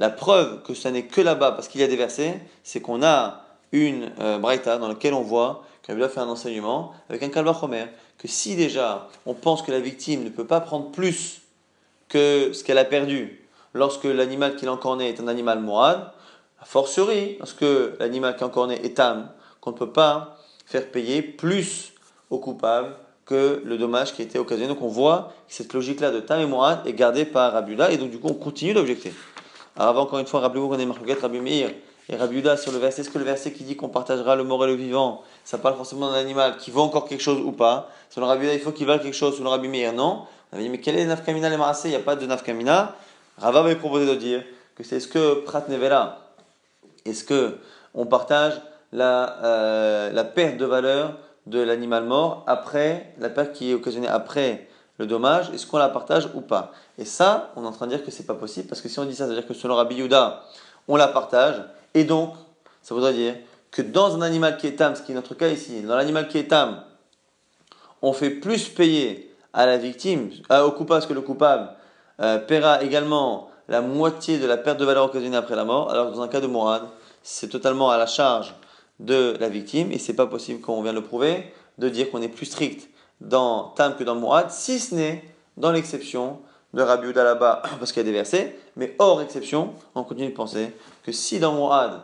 [0.00, 3.02] la preuve que ce n'est que là-bas, parce qu'il y a des versets, c'est qu'on
[3.02, 7.54] a une euh, dans laquelle on voit qu'Rabuda fait un enseignement avec un kalva
[8.16, 11.42] que si déjà on pense que la victime ne peut pas prendre plus
[12.08, 16.12] que ce qu'elle a perdu lorsque l'animal qui l'a encorné est un animal mourad,
[16.62, 17.66] a fortiori, lorsque
[17.98, 19.30] l'animal qui encorné est âme,
[19.60, 21.92] qu'on ne peut pas faire payer plus
[22.30, 22.96] au coupable
[23.26, 24.68] que le dommage qui a été occasionné.
[24.68, 27.98] Donc on voit que cette logique-là de tam et mourad est gardée par Abdullah et
[27.98, 29.12] donc du coup on continue d'objecter.
[29.80, 31.70] Alors encore une fois, rappelez-vous qu'on est Marloquette, Rabbi Meir
[32.10, 33.00] et Rabbi Yuda sur le verset.
[33.00, 35.74] Est-ce que le verset qui dit qu'on partagera le mort et le vivant, ça parle
[35.74, 37.88] forcément d'un animal qui vaut encore quelque chose ou pas?
[38.10, 39.38] Selon Rabbi Yuda, il faut qu'il vaille quelque chose.
[39.38, 40.26] Selon Rabbi Meir, non.
[40.52, 41.88] On avait dit, mais quel est le nafkamina les marassés?
[41.88, 42.94] Il n'y a pas de nafkamina.
[43.38, 44.44] Rava avait proposé de dire
[44.76, 46.28] que c'est ce que Prat Nevela,
[47.06, 47.56] est-ce que
[47.94, 48.60] on partage
[48.92, 51.14] la, euh, la perte de valeur
[51.46, 54.68] de l'animal mort après, la perte qui est occasionnée après
[55.00, 56.72] le dommage, est-ce qu'on la partage ou pas?
[56.98, 58.98] Et ça, on est en train de dire que c'est pas possible, parce que si
[58.98, 60.42] on dit ça, ça veut dire que selon Rabbi Yuda,
[60.88, 61.54] on la partage,
[61.94, 62.34] et donc,
[62.82, 63.34] ça voudrait dire
[63.70, 66.28] que dans un animal qui est tam, ce qui est notre cas ici, dans l'animal
[66.28, 66.82] qui est tam,
[68.02, 71.70] on fait plus payer à la victime, au coupable, parce que le coupable
[72.20, 76.12] euh, paiera également la moitié de la perte de valeur occasionnée après la mort, alors
[76.12, 76.82] dans un cas de Mourad,
[77.22, 78.54] c'est totalement à la charge
[78.98, 82.10] de la victime, et c'est pas possible, comme on vient de le prouver, de dire
[82.10, 82.90] qu'on est plus strict
[83.20, 85.24] dans Tam que dans Mourad, si ce n'est
[85.56, 86.38] dans l'exception
[86.74, 90.34] de Rabbi là-bas, parce qu'il y a des versets, mais hors exception, on continue de
[90.34, 92.02] penser que si dans Mourad,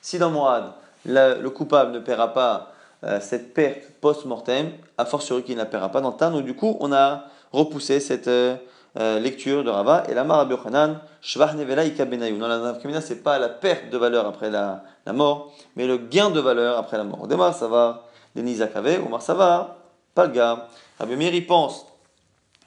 [0.00, 0.72] si dans Mourad,
[1.04, 2.72] le coupable ne paiera pas
[3.04, 6.54] euh, cette perte post-mortem, a fortiori qu'il ne la paiera pas dans Tam, donc du
[6.54, 8.56] coup, on a repoussé cette euh,
[8.98, 12.36] euh, lecture de Rava, et la Rabbi Yochanan, Shvach Nevela Ikabenayou.
[12.36, 14.82] Non, la Nafkamina, c'est pas la perte de valeur après la,
[15.12, 17.26] mort, mais le gain de valeur après la mort.
[17.26, 18.04] Demar Savar,
[18.36, 19.81] Denis Zakave, Omar Savar, pas
[20.16, 20.68] le gars.
[20.98, 21.86] Rabbi Meir, pense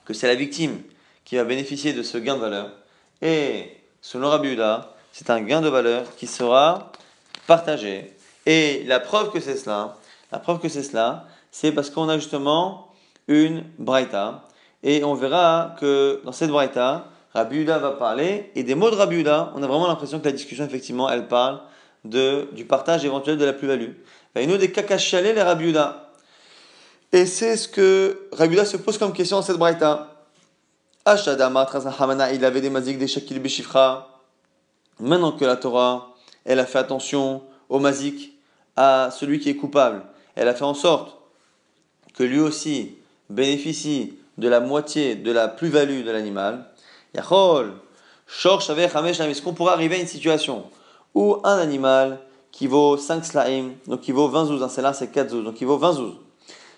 [0.04, 0.82] que c'est la victime
[1.24, 2.70] qui va bénéficier de ce gain de valeur.
[3.22, 6.92] Et selon Rabbi Uda, c'est un gain de valeur qui sera
[7.46, 8.14] partagé.
[8.44, 9.96] Et la preuve que c'est cela,
[10.30, 12.92] la preuve que c'est cela, c'est parce qu'on a justement
[13.28, 14.44] une braïta.
[14.82, 18.50] Et on verra que dans cette braïta, Rabbi Uda va parler.
[18.54, 21.26] Et des mots de Rabbi Uda, on a vraiment l'impression que la discussion, effectivement, elle
[21.26, 21.60] parle
[22.04, 23.92] de, du partage éventuel de la plus-value.
[24.38, 26.05] Il a des kakachalé les Rabbi Uda.
[27.16, 30.12] Et c'est ce que Rabbi se pose comme question dans cette braïta.
[31.02, 31.66] Ashadama,
[31.98, 34.20] Hamana, il avait des mazik, des shakil, bishifra.
[35.00, 36.14] Maintenant que la Torah,
[36.44, 37.40] elle a fait attention
[37.70, 38.38] au mazik,
[38.76, 40.02] à celui qui est coupable,
[40.34, 41.16] elle a fait en sorte
[42.12, 42.96] que lui aussi
[43.30, 46.66] bénéficie de la moitié de la plus-value de l'animal.
[47.14, 47.72] Yachol,
[48.26, 50.64] Shor, Est-ce qu'on pourrait arriver à une situation
[51.14, 52.18] où un animal
[52.52, 55.54] qui vaut 5 slaim, donc qui vaut 20 zouz, un là c'est 4 zouz, donc
[55.54, 56.14] qui vaut 20 zouz,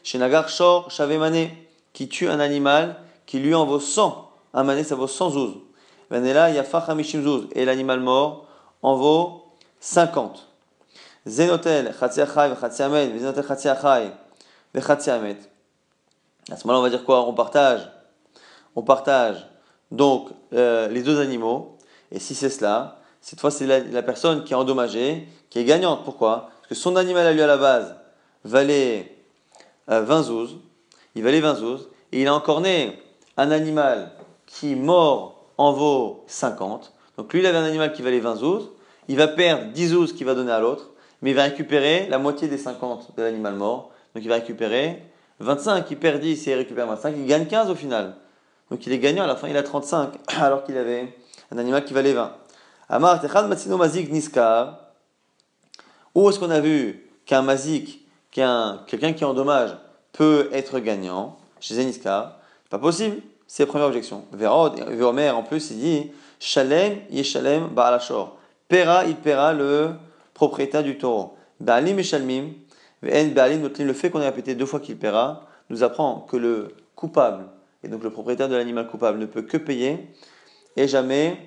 [0.08, 1.50] chez Nagar Shor Shavemane,
[1.92, 2.96] qui tue un animal
[3.26, 4.30] qui lui en vaut 100.
[4.54, 5.56] Un mané, ça vaut 100 zouz.
[6.10, 8.46] Et l'animal mort
[8.80, 9.44] en vaut
[9.80, 10.48] 50.
[11.26, 14.10] Zenotel, Chatziachai, Chatziamet, Zenotel, Chatziachai,
[14.74, 15.36] Chatziamet.
[16.50, 17.28] À ce moment-là, on va dire quoi?
[17.28, 17.86] On partage.
[18.76, 19.46] On partage
[19.90, 21.76] donc euh, les deux animaux.
[22.10, 25.64] Et si c'est cela, cette fois, c'est la, la, personne qui est endommagée, qui est
[25.64, 26.02] gagnante.
[26.04, 26.48] Pourquoi?
[26.62, 27.94] Parce que son animal à lui à la base
[28.44, 29.17] valait
[29.88, 30.56] 20 euh, zouz,
[31.14, 32.98] il valait 20 zouz, et il a encore né
[33.36, 34.12] un animal
[34.46, 36.92] qui mort en vaut 50.
[37.16, 38.70] Donc lui, il avait un animal qui valait 20 zouz,
[39.08, 40.90] il va perdre 10 zouz qu'il va donner à l'autre,
[41.22, 43.90] mais il va récupérer la moitié des 50 de l'animal mort.
[44.14, 45.02] Donc il va récupérer
[45.40, 48.16] 25, il perd 10 et il récupère 25, il gagne 15 au final.
[48.70, 51.16] Donc il est gagnant, à la fin il a 35, alors qu'il avait
[51.50, 52.32] un animal qui valait 20.
[52.88, 54.78] Amar Matsino Mazik Niskar.
[56.14, 58.07] Où est-ce qu'on a vu qu'un Mazik
[58.38, 59.76] qu'un quelqu'un qui endommage
[60.12, 62.38] peut être gagnant chez Zeniska,
[62.70, 63.16] pas possible.
[63.46, 64.24] C'est la première objection.
[64.32, 68.36] Vérod, Véomer, en plus, il dit Shalem Yeshalem Baalashor.
[68.68, 69.90] Pera, il paiera le
[70.34, 71.36] propriétaire du taureau.
[71.58, 72.50] Baalim Shalmim,
[73.02, 77.46] Baalim, le fait qu'on ait répété deux fois qu'il paiera, nous apprend que le coupable,
[77.82, 80.08] et donc le propriétaire de l'animal coupable, ne peut que payer
[80.76, 81.38] et jamais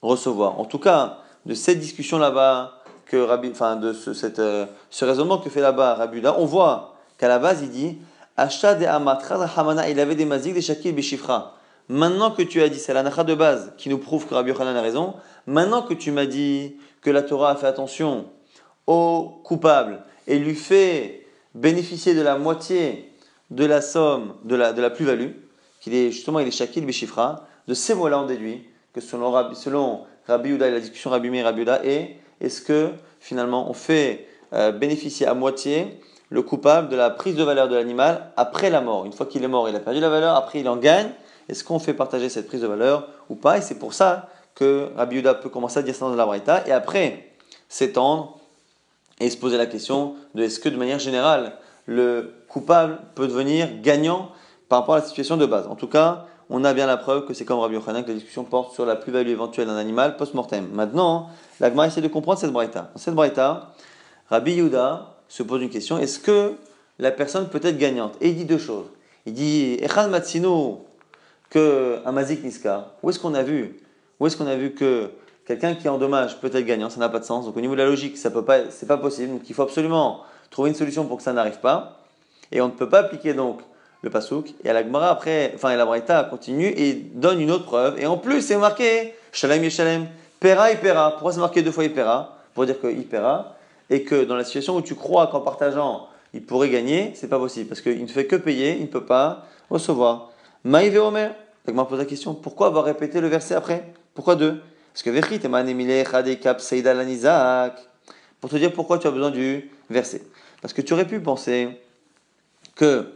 [0.00, 0.58] recevoir.
[0.60, 2.79] En tout cas, de cette discussion là-bas,
[3.10, 6.94] que Rabbi, enfin de ce, cette, euh, ce raisonnement que fait là-bas Rabbi on voit
[7.18, 7.98] qu'à la base il dit
[8.38, 11.56] de Hamana, il avait des mazik, des shakil, bishifra.
[11.88, 14.76] Maintenant que tu as dit, c'est la de base qui nous prouve que Rabbi Yochanan
[14.76, 15.14] a raison.
[15.46, 18.26] Maintenant que tu m'as dit que la Torah a fait attention
[18.86, 23.12] au coupable et lui fait bénéficier de la moitié
[23.50, 25.32] de la somme de la, de la plus-value,
[25.80, 29.56] qu'il est justement il est shakil, bishifra, de ces mots-là on déduit que selon Rabbi,
[29.56, 34.72] selon Rabbi et la discussion Rabbi et Rabbi est est-ce que finalement on fait euh,
[34.72, 39.04] bénéficier à moitié le coupable de la prise de valeur de l'animal après la mort?
[39.04, 41.10] Une fois qu'il est mort, il a perdu la valeur, après il en gagne.
[41.48, 43.58] Est-ce qu'on fait partager cette prise de valeur ou pas?
[43.58, 46.72] Et c'est pour ça que Rabbi peut commencer à dire ça dans la Braïta et
[46.72, 47.32] après
[47.68, 48.38] s'étendre
[49.18, 51.54] et se poser la question de est-ce que de manière générale
[51.86, 54.30] le coupable peut devenir gagnant
[54.68, 55.66] par rapport à la situation de base?
[55.66, 58.14] En tout cas, on a bien la preuve que c'est comme Rabbi Yochanan que la
[58.14, 60.68] discussion porte sur la plus-value éventuelle d'un animal post-mortem.
[60.72, 61.30] Maintenant,
[61.60, 62.90] l'Agma essaie de comprendre cette braïta.
[62.92, 63.72] Dans cette braïta,
[64.28, 66.54] Rabbi Yehuda se pose une question est-ce que
[66.98, 68.14] la personne peut être gagnante?
[68.20, 68.86] Et il dit deux choses.
[69.26, 70.84] Il dit Echad Matsino,
[71.50, 73.80] que un Mazik Niska, où est-ce qu'on a vu?
[74.18, 75.10] Où est-ce qu'on a vu que
[75.46, 77.44] quelqu'un qui endommage peut être gagnant, ça n'a pas de sens.
[77.44, 79.32] Donc au niveau de la logique, ça peut pas, pas possible.
[79.32, 82.00] Donc il faut absolument trouver une solution pour que ça n'arrive pas.
[82.52, 83.60] Et on ne peut pas appliquer donc
[84.02, 84.54] le pasouk.
[84.64, 87.98] Et à la Gemara après, enfin, la Braïta continue et donne une autre preuve.
[88.00, 90.06] Et en plus, c'est marqué Shalem et Shalem,
[90.38, 91.12] Pera et Pera.
[91.12, 93.56] Pourquoi c'est marqué deux fois Pera Pour dire que Pera.
[93.88, 97.38] Et que dans la situation où tu crois qu'en partageant, il pourrait gagner, c'est pas
[97.38, 97.68] possible.
[97.68, 100.30] Parce qu'il ne fait que payer, il ne peut pas recevoir.
[100.64, 101.34] Maïve Omer.
[101.66, 103.92] La Gemara pose la question pourquoi avoir répété le verset après?
[104.14, 104.60] Pourquoi deux?
[104.92, 105.40] Parce que Vechit
[108.40, 110.22] Pour te dire pourquoi tu as besoin du verset.
[110.62, 111.80] Parce que tu aurais pu penser
[112.76, 113.12] que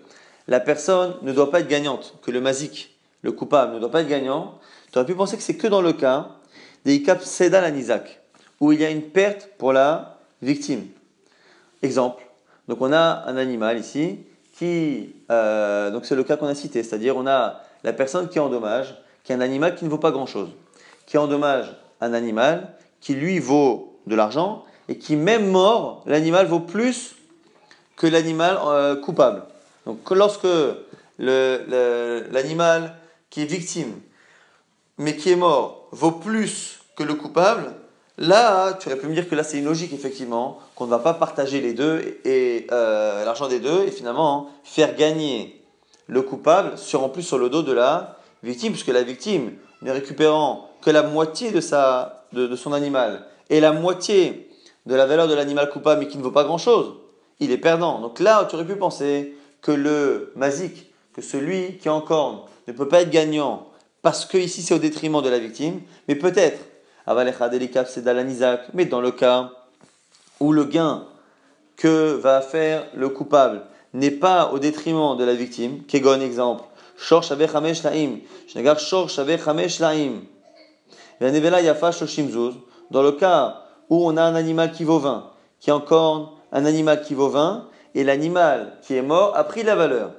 [0.48, 4.02] la personne ne doit pas être gagnante, que le mazik, le coupable, ne doit pas
[4.02, 4.58] être gagnant,
[4.92, 6.28] tu aurais pu penser que c'est que dans le cas
[6.84, 8.20] des ikap sedal anizak,
[8.60, 10.86] où il y a une perte pour la victime.
[11.82, 12.22] Exemple,
[12.68, 14.18] donc on a un animal ici
[14.56, 18.38] qui, euh, donc c'est le cas qu'on a cité, c'est-à-dire on a la personne qui
[18.38, 20.50] endommage, qui est un animal qui ne vaut pas grand-chose,
[21.06, 26.60] qui endommage un animal qui lui vaut de l'argent et qui même mort, l'animal vaut
[26.60, 27.16] plus
[27.96, 29.42] que l'animal euh, coupable.
[29.86, 30.48] Donc lorsque
[31.18, 32.96] l'animal
[33.30, 33.92] qui est victime,
[34.98, 37.72] mais qui est mort, vaut plus que le coupable,
[38.18, 41.00] là, tu aurais pu me dire que là, c'est une logique, effectivement, qu'on ne va
[41.00, 45.60] pas partager les deux et euh, l'argent des deux, et finalement faire gagner
[46.06, 49.90] le coupable sur en plus sur le dos de la victime, puisque la victime, ne
[49.90, 54.50] récupérant que la moitié de, sa, de son animal et la moitié
[54.86, 56.94] de la valeur de l'animal coupable, mais qui ne vaut pas grand-chose,
[57.40, 58.00] il est perdant.
[58.00, 62.40] Donc là, tu aurais pu penser que le mazik, que celui qui est en corne,
[62.68, 63.66] ne peut pas être gagnant
[64.02, 66.60] parce que ici c'est au détriment de la victime, mais peut-être,
[67.86, 68.04] c'est
[68.74, 69.50] mais dans le cas
[70.38, 71.06] où le gain
[71.76, 73.62] que va faire le coupable
[73.94, 76.64] n'est pas au détriment de la victime, Kegon exemple,
[76.98, 78.18] Shor Shor Laim,
[82.90, 86.28] dans le cas où on a un animal qui vaut 20, qui est en corne,
[86.52, 90.12] un animal qui vaut 20, et l'animal qui est mort a pris la valeur.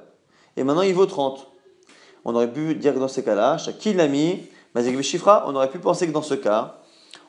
[0.56, 1.46] Et maintenant il vaut 30.
[2.24, 6.06] On aurait pu dire que dans ces cas-là, qui l'a mis, on aurait pu penser
[6.06, 6.76] que dans ce cas,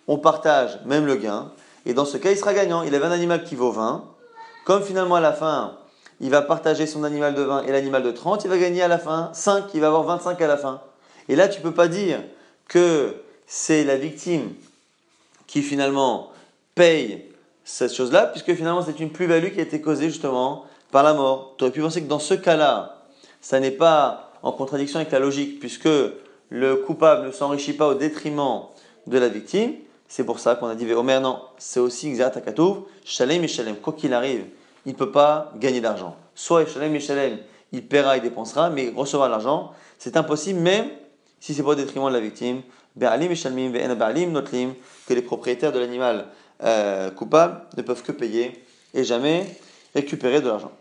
[0.08, 1.52] on partage même le gain,
[1.86, 2.84] et dans ce cas il sera gagnant.
[2.84, 4.06] Il avait un animal qui vaut 20,
[4.66, 5.78] comme finalement à la fin,
[6.20, 8.88] il va partager son animal de 20 et l'animal de 30, il va gagner à
[8.88, 10.82] la fin 5, il va avoir 25 à la fin.
[11.30, 12.24] Et là, tu ne peux pas dire
[12.68, 14.54] que c'est la victime
[15.46, 16.32] qui finalement
[16.76, 17.26] paye
[17.70, 21.56] cette chose-là, puisque finalement c'est une plus-value qui a été causée justement par la mort.
[21.58, 23.04] Tu aurais pu penser que dans ce cas-là,
[23.42, 25.90] ça n'est pas en contradiction avec la logique, puisque
[26.50, 28.62] le coupable ne s'enrichit pas au détriment
[29.06, 29.74] de la victime.
[30.08, 32.40] C'est pour ça qu'on a dit Omer, non, c'est aussi exact
[33.04, 34.46] Shalem et Shalem, quoi qu'il arrive,
[34.86, 36.16] il ne peut pas gagner d'argent.
[36.36, 37.38] Soit Shalem et Shalem,
[37.74, 40.86] il paiera, il dépensera, mais recevra l'argent, c'est impossible, même
[41.42, 42.62] si c'est pas au détriment de la victime.
[43.00, 43.06] Et
[45.08, 46.26] que les propriétaires de l'animal
[46.64, 49.46] euh, coupables ne peuvent que payer et jamais
[49.94, 50.72] récupérer de l'argent.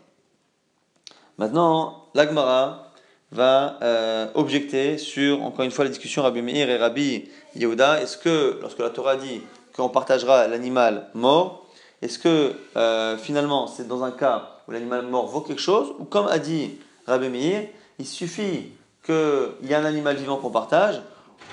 [1.37, 2.91] Maintenant, l'Agmara
[3.31, 8.01] va euh, objecter sur, encore une fois, la discussion Rabbi Meir et Rabbi Yehuda.
[8.01, 9.41] Est-ce que, lorsque la Torah dit
[9.75, 11.67] qu'on partagera l'animal mort,
[12.01, 16.05] est-ce que euh, finalement c'est dans un cas où l'animal mort vaut quelque chose, ou
[16.05, 17.67] comme a dit Rabbi Meir,
[17.99, 18.71] il suffit
[19.05, 21.01] qu'il y ait un animal vivant qu'on partage,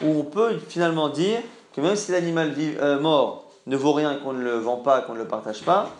[0.03, 1.41] où on peut finalement dire
[1.75, 2.55] que même si l'animal
[3.01, 5.91] mort ne vaut rien et qu'on ne le vend pas, qu'on ne le partage pas,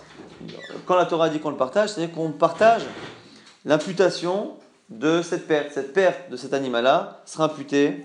[0.87, 2.83] quand la Torah dit qu'on le partage, c'est-à-dire qu'on partage
[3.65, 4.57] l'imputation
[4.89, 5.73] de cette perte.
[5.73, 8.05] Cette perte de cet animal-là sera imputée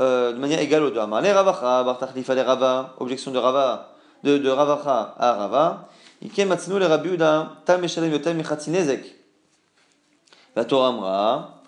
[0.00, 0.98] euh, de manière égale aux deux.
[1.00, 3.92] Rava, objection de Rava,
[4.24, 5.88] de, de Ravacha à Rava.
[10.56, 11.60] La Torah amra,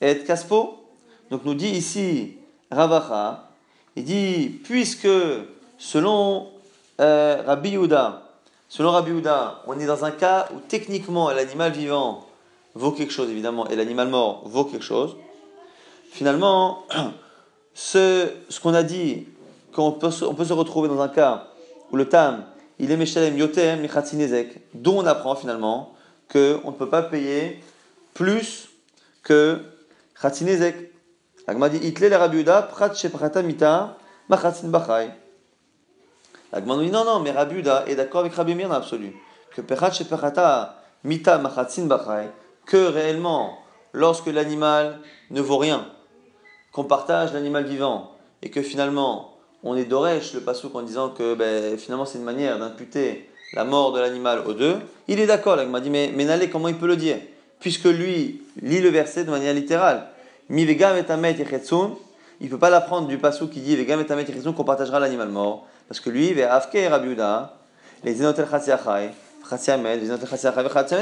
[0.00, 0.84] et kaspo.
[1.30, 2.38] Donc nous dit ici
[2.70, 3.49] Ravacha,
[3.96, 5.08] il dit, puisque
[5.78, 6.48] selon
[7.00, 8.22] euh, Rabbi Yehuda,
[8.68, 9.12] selon Rabbi
[9.66, 12.26] on est dans un cas où techniquement l'animal vivant
[12.74, 15.16] vaut quelque chose, évidemment, et l'animal mort vaut quelque chose,
[16.10, 16.86] finalement,
[17.74, 18.28] ce,
[18.62, 19.26] qu'on a dit,
[19.72, 21.48] qu'on peut, on peut se retrouver dans un cas
[21.90, 22.44] où le tam,
[22.78, 25.94] il est Meshalem Yotem Mechatzinezek, dont on apprend finalement
[26.30, 27.60] qu'on ne peut pas payer
[28.14, 28.68] plus
[29.22, 29.60] que
[30.20, 30.89] Chatzinezek.
[31.50, 33.96] L'agma dit Itle le Rabbi prat sheprata mita,
[34.28, 35.10] machatzin bachai.
[36.52, 39.16] L'agma dit non, non, mais Rabbi est d'accord avec Rabbi Mir dans l'absolu.
[39.56, 39.90] Que prat
[41.02, 41.44] mita,
[42.66, 43.58] que réellement,
[43.92, 45.86] lorsque l'animal ne vaut rien,
[46.70, 49.34] qu'on partage l'animal vivant, et que finalement,
[49.64, 53.64] on est d'Oresh, le pasouk, en disant que ben, finalement c'est une manière d'imputer la
[53.64, 54.76] mort de l'animal aux deux,
[55.08, 57.16] il est d'accord, l'agma dit, mais, mais comment il peut le dire?
[57.58, 60.06] Puisque lui lit le verset de manière littérale.
[60.50, 61.36] Mivegam et Amet
[62.40, 65.66] il ne peut pas l'apprendre du passou qui dit Vegam et qu'on partagera l'animal mort.
[65.86, 67.56] Parce que lui, il Afke Rabiuda,
[68.02, 68.46] les Zenotel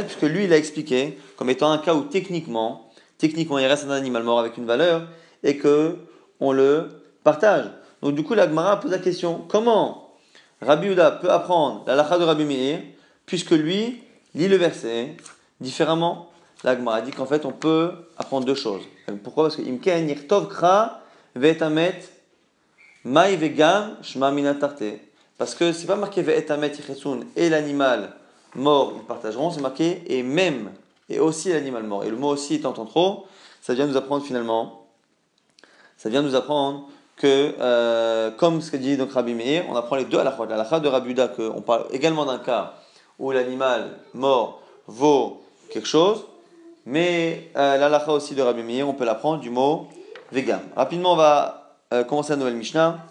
[0.05, 3.91] puisque lui, il a expliqué comme étant un cas où techniquement, techniquement, il reste un
[3.91, 5.09] animal mort avec une valeur
[5.43, 5.97] et que
[6.41, 6.89] on le
[7.25, 7.65] partage.
[8.03, 10.11] Donc du coup, la Gemara pose la question comment
[10.61, 12.81] Rabbi peut apprendre la lacha de Rabbi Meir,
[13.25, 14.03] puisque lui
[14.35, 15.17] lit le verset
[15.61, 16.29] différemment?
[16.65, 18.83] La Gemara dit qu'en fait, on peut apprendre deux choses.
[19.17, 19.45] Pourquoi?
[19.45, 21.01] Parce que Imken Yirtov Kra
[21.35, 22.01] Ve'etamet
[23.05, 25.01] Mai Vegam Shma Minatarte.
[25.39, 28.15] Parce que c'est pas marqué Ve'etamet Yichesun et l'animal
[28.55, 30.73] mort, ils partageront, c'est marqué et même,
[31.09, 32.05] et aussi l'animal mort.
[32.05, 33.27] Et le mot aussi étant trop,
[33.61, 34.87] ça vient nous apprendre finalement,
[35.97, 39.97] ça vient nous apprendre que, euh, comme ce que dit donc Rabbi Meir, on apprend
[39.97, 40.47] les deux à la fois.
[40.47, 42.75] La halakha de Rabbi que qu'on parle également d'un cas
[43.19, 46.25] où l'animal mort vaut quelque chose,
[46.89, 49.89] mais euh, aussi de Rabbi Meir, on peut l'apprendre du mot
[50.33, 50.61] vegan.
[50.75, 53.05] Rapidement, on va euh, commencer la nouvelle Mishnah.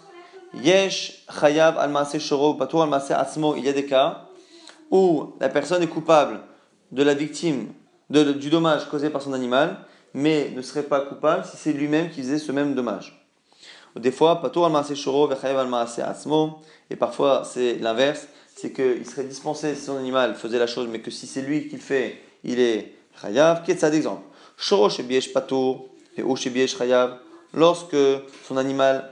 [0.52, 3.54] Yesh chayav al shoro patur al asmo.
[3.56, 4.24] Il y a des cas
[4.90, 6.40] où la personne est coupable
[6.90, 7.68] de la victime,
[8.10, 9.76] du dommage causé par son animal,
[10.12, 13.24] mais ne serait pas coupable si c'est lui-même qui faisait ce même dommage.
[13.94, 14.42] Des fois,
[16.90, 18.26] et parfois c'est l'inverse,
[18.56, 21.68] c'est qu'il serait dispensé si son animal faisait la chose, mais que si c'est lui
[21.68, 23.62] qui le fait, il est chayav.
[23.64, 24.22] Qu'est-ce d'exemple?
[24.56, 27.18] Shoro shebiesh patour et ou shebiesh chayav.
[27.54, 27.96] Lorsque
[28.46, 29.10] son animal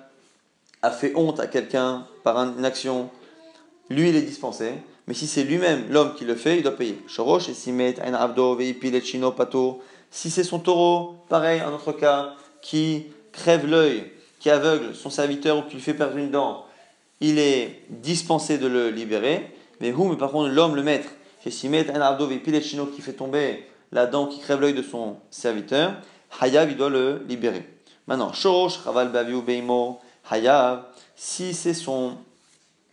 [0.82, 3.11] a fait honte à quelqu'un par une action,
[3.88, 4.72] lui il est dispensé.
[5.07, 6.98] Mais si c'est lui-même l'homme qui le fait, il doit payer.
[7.07, 9.00] Shorosh et simet ein abdo veipil
[9.36, 9.82] pato.
[10.11, 15.59] Si c'est son taureau, pareil, un autre cas, qui crève l'œil qui aveugle son serviteur
[15.59, 16.66] ou qui lui fait perdre une dent,
[17.20, 19.50] il est dispensé de le libérer.
[19.80, 21.09] Mais où, mais par contre, l'homme, le maître,
[21.50, 22.28] qui un ardo
[22.61, 23.64] chino qui fait tomber
[23.97, 25.94] la dent qui crève l'œil de son serviteur,
[26.42, 27.66] Hayav, il doit le libérer.
[28.07, 29.99] Maintenant, Shorosh, Chaval Baviu Beimo,
[30.30, 30.84] Hayav,
[31.16, 32.12] si c'est son,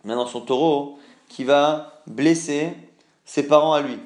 [0.02, 0.98] maintenant son taureau
[1.28, 2.72] qui va blesser
[3.26, 3.98] ses parents à lui,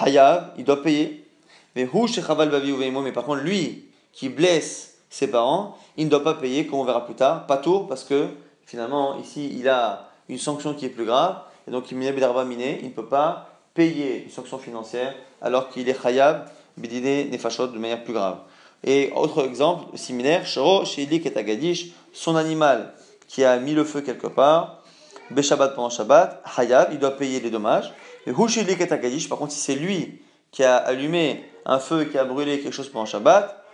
[0.00, 1.28] Hayav, il doit payer.
[1.76, 6.10] Mais Hu, Chaval Baviu Beimo, mais par contre, lui qui blesse ses parents, il ne
[6.10, 8.28] doit pas payer, comme on verra plus tard, pas tour, parce que
[8.64, 13.06] finalement, ici, il a une sanction qui est plus grave, et donc il ne peut
[13.06, 18.38] pas payer une sanction financière alors qu'il est khayab, bidine, nefashot, de manière plus grave.
[18.82, 22.94] Et autre exemple similaire, Shoro, Shilik et son animal
[23.26, 24.82] qui a mis le feu quelque part,
[25.30, 27.92] Beshabbat pendant Shabbat, Hayab, il doit payer les dommages.
[28.26, 32.18] Mais Hushilik et par contre, si c'est lui qui a allumé un feu et qui
[32.18, 33.64] a brûlé quelque chose pendant Shabbat,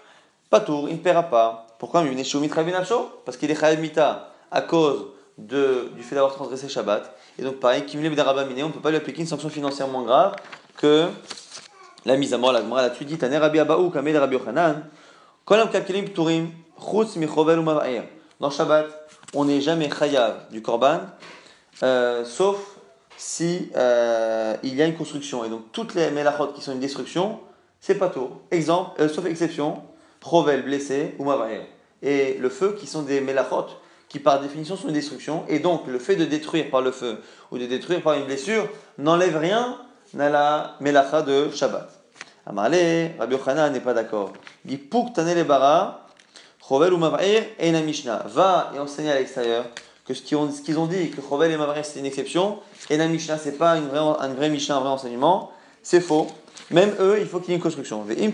[0.49, 1.67] Patour, il ne paiera pas.
[1.79, 2.05] Pourquoi
[3.25, 5.07] Parce qu'il est Chayav Mita à cause
[5.39, 7.15] de, du fait d'avoir transgressé Shabbat.
[7.41, 10.37] Et donc, pareil, Kimle B'darabamine, on ne peut pas lui appliquer une sanction financièrement grave
[10.77, 11.09] que
[12.05, 12.53] la mise à mort.
[12.53, 14.85] La Gemara là-dessus dit Taner Rabbi Abaou, Kamed Rabbi Yochanan,
[15.47, 17.67] Kolam Pturim, Chutz Michovel ou.
[18.41, 18.89] Dans Shabbat,
[19.33, 21.01] on n'est jamais Chayav du Korban,
[21.83, 22.59] euh, sauf
[23.17, 25.43] si euh, il y a une construction.
[25.43, 27.41] Et donc, toutes les Melachot qui sont une destruction,
[27.81, 28.29] c'est pas tout.
[28.51, 29.83] Exemple, euh, sauf exception,
[30.21, 31.67] Provel, blessé, ou Mavaer.
[32.03, 33.67] Et le feu, qui sont des melachot,
[34.11, 35.45] qui par définition sont une destruction.
[35.49, 38.69] Et donc, le fait de détruire par le feu ou de détruire par une blessure
[38.99, 39.79] n'enlève rien
[40.19, 41.89] à la melacha de Shabbat.
[42.45, 42.75] Amarle,
[43.19, 44.33] Rabbi Yochanan n'est pas d'accord.
[44.65, 46.09] Il dit Pouk le bara,
[46.69, 48.25] Chovel ou Mavaer, et Mishnah.
[48.27, 49.65] Va et enseigne à l'extérieur
[50.05, 52.59] que ce qu'ils ont, dit, que Chovel et Mavaer c'est une exception,
[52.89, 55.53] et na Mishnah c'est pas une vraie, un vrai Mishnah, un vrai enseignement,
[55.85, 56.27] c'est faux.
[56.73, 58.03] Même eux, il faut qu'il y ait une construction.
[58.03, 58.33] Ve'im.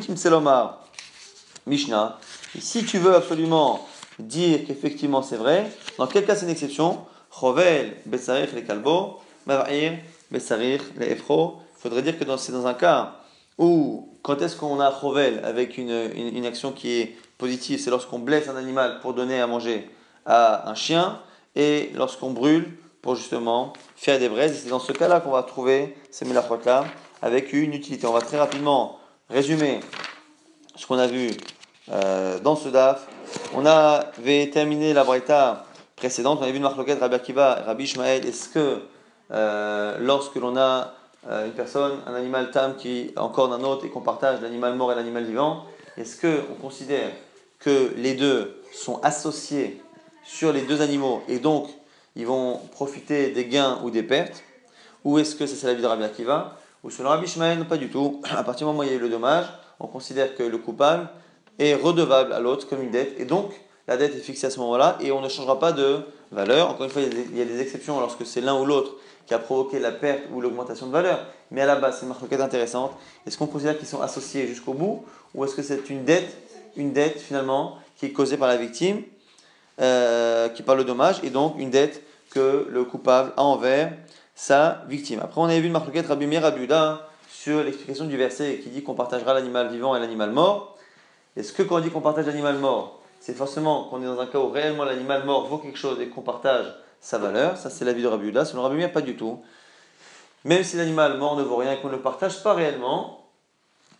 [1.67, 2.19] Mishnah.
[2.59, 3.87] Si tu veux absolument
[4.19, 7.01] dire qu'effectivement c'est vrai, dans quel cas c'est une exception?
[7.39, 9.93] Chovel, Bessarich, les Kalbo, Mav'ir,
[10.31, 11.59] Bessarich, les Efro.
[11.77, 13.17] Il faudrait dire que c'est dans un cas
[13.59, 17.81] où, quand est-ce qu'on a Chovel avec une, une, action qui est positive?
[17.81, 19.89] C'est lorsqu'on blesse un animal pour donner à manger
[20.25, 21.21] à un chien
[21.55, 24.63] et lorsqu'on brûle pour justement faire des braises.
[24.63, 26.85] C'est dans ce cas-là qu'on va trouver ces mélachotes-là
[27.23, 28.07] avec une utilité.
[28.07, 28.99] On va très rapidement
[29.31, 29.81] résumer
[30.75, 31.31] ce qu'on a vu
[31.91, 33.07] euh, dans ce DAF.
[33.59, 35.65] On avait terminé la braïta
[35.97, 38.27] précédente, on avait vu marloquette Rabbi Akiva, Rabbi Ishmael.
[38.27, 38.83] Est-ce que
[39.31, 40.93] euh, lorsque l'on a
[41.27, 44.93] euh, une personne, un animal tam qui encore d'un autre et qu'on partage l'animal mort
[44.93, 45.65] et l'animal vivant,
[45.97, 47.09] est-ce qu'on considère
[47.59, 49.83] que les deux sont associés
[50.23, 51.71] sur les deux animaux et donc
[52.15, 54.43] ils vont profiter des gains ou des pertes?
[55.03, 56.59] Ou est-ce que c'est la vie de Rabbi Akiva?
[56.85, 58.21] Ou selon Rabbi Ishmael, pas du tout.
[58.31, 59.47] À partir du moment où il y a eu le dommage,
[59.81, 61.09] on considère que le coupable
[61.59, 63.19] est redevable à l'autre comme une dette.
[63.19, 63.53] Et donc,
[63.89, 66.01] la dette est fixée à ce moment-là et on ne changera pas de
[66.33, 66.71] valeur.
[66.71, 68.97] Encore une fois, il y a des, exceptions lorsque c'est l'un ou l'autre
[69.27, 71.27] qui a provoqué la perte ou l'augmentation de valeur.
[71.51, 72.93] Mais à la base, c'est une marque intéressante.
[73.27, 75.05] Est-ce qu'on considère qu'ils sont associés jusqu'au bout
[75.35, 76.37] ou est-ce que c'est une dette,
[76.77, 79.03] une dette finalement qui est causée par la victime,
[79.81, 83.93] euh, qui parle le dommage, et donc une dette que le coupable a envers
[84.35, 85.21] sa victime?
[85.23, 86.43] Après, on avait vu le marloquette Rabbi Meir
[87.29, 90.76] sur l'explication du verset qui dit qu'on partagera l'animal vivant et l'animal mort.
[91.37, 94.27] Est-ce que quand on dit qu'on partage l'animal mort, c'est forcément qu'on est dans un
[94.27, 96.67] cas où réellement l'animal mort vaut quelque chose et qu'on partage
[97.01, 99.43] sa valeur Ça, c'est l'avis de Rabbi Selon Rabbi pas du tout.
[100.45, 103.27] Même si l'animal mort ne vaut rien et qu'on ne le partage pas réellement,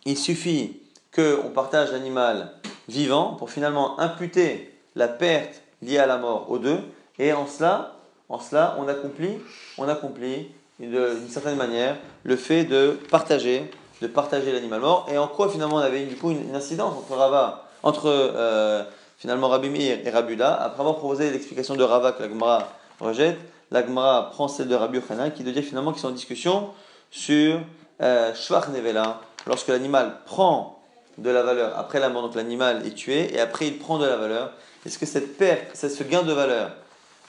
[0.05, 0.81] il suffit
[1.13, 2.53] qu'on partage l'animal
[2.87, 6.79] vivant pour finalement imputer la perte liée à la mort aux deux.
[7.19, 7.95] Et en cela,
[8.29, 9.37] en cela on accomplit,
[9.77, 10.47] on accomplit
[10.79, 13.69] d'une certaine manière le fait de partager,
[14.01, 15.07] de partager l'animal mort.
[15.11, 18.83] Et en quoi finalement on avait du coup une, incidence entre Rava, entre euh,
[19.17, 22.67] finalement Rabbi Meir et Rabuda, après avoir proposé l'explication de Rava que la Gemara
[22.99, 23.39] rejette,
[23.71, 26.69] la Gemara prend celle de Rabbi Yochanan qui devient finalement qu'ils sont en discussion
[27.11, 27.59] sur
[28.01, 28.31] euh,
[28.73, 30.79] Nevela, lorsque l'animal prend
[31.17, 34.05] de la valeur après la mort, donc l'animal est tué, et après il prend de
[34.05, 34.53] la valeur.
[34.85, 36.71] Est-ce que cette perte, ce gain de valeur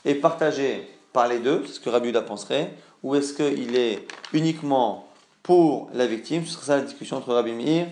[0.05, 2.71] est partagé par les deux, c'est ce que Rabiuda penserait,
[3.03, 5.08] ou est-ce qu'il est uniquement
[5.43, 7.87] pour la victime Ce sera ça la discussion entre Rabbi Meir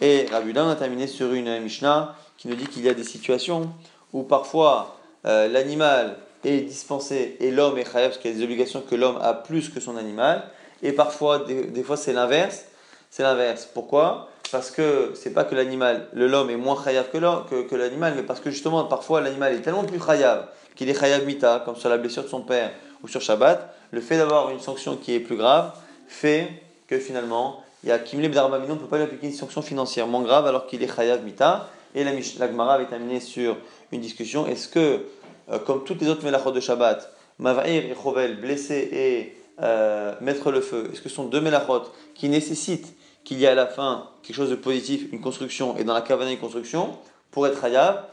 [0.00, 0.64] et Rabiuda.
[0.64, 3.70] On a terminé sur une Mishnah qui nous dit qu'il y a des situations
[4.12, 8.44] où parfois euh, l'animal est dispensé et l'homme est chayav, parce qu'il y a des
[8.44, 10.44] obligations que l'homme a plus que son animal,
[10.82, 12.66] et parfois, des fois c'est l'inverse.
[13.10, 13.68] C'est l'inverse.
[13.72, 14.28] Pourquoi?
[14.52, 18.40] Parce que c'est pas que l'animal, l'homme est moins chayav que, que, l'animal, mais parce
[18.40, 21.96] que justement, parfois, l'animal est tellement plus chayav qu'il est chayav mita, comme sur la
[21.96, 22.70] blessure de son père
[23.02, 25.72] ou sur Shabbat, le fait d'avoir une sanction qui est plus grave
[26.06, 29.32] fait que finalement, il y a Kimleb Darbamino, on ne peut pas lui appliquer une
[29.32, 31.68] sanction financièrement grave alors qu'il est chayav mita.
[31.94, 33.56] Et la, la Gemara avait terminé sur
[33.92, 34.46] une discussion.
[34.46, 35.06] Est-ce que,
[35.50, 40.50] euh, comme toutes les autres melachot de Shabbat, Mavair et Chovel, blessé et euh, mettre
[40.50, 41.82] le feu, est-ce que ce sont deux melachot
[42.14, 45.84] qui nécessitent qu'il y a à la fin quelque chose de positif, une construction, et
[45.84, 46.96] dans la caverne une construction,
[47.30, 48.04] pour être hayab,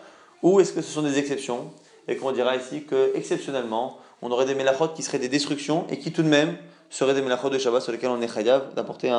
[0.41, 1.71] ou est-ce que ce sont des exceptions?
[2.07, 5.99] Et qu'on dira ici que, exceptionnellement, on aurait des mélachot qui seraient des destructions et
[5.99, 6.57] qui tout de même
[6.94, 9.12] seraient des mélachot de Shabbat sur lesquels on est hayab d'apporter un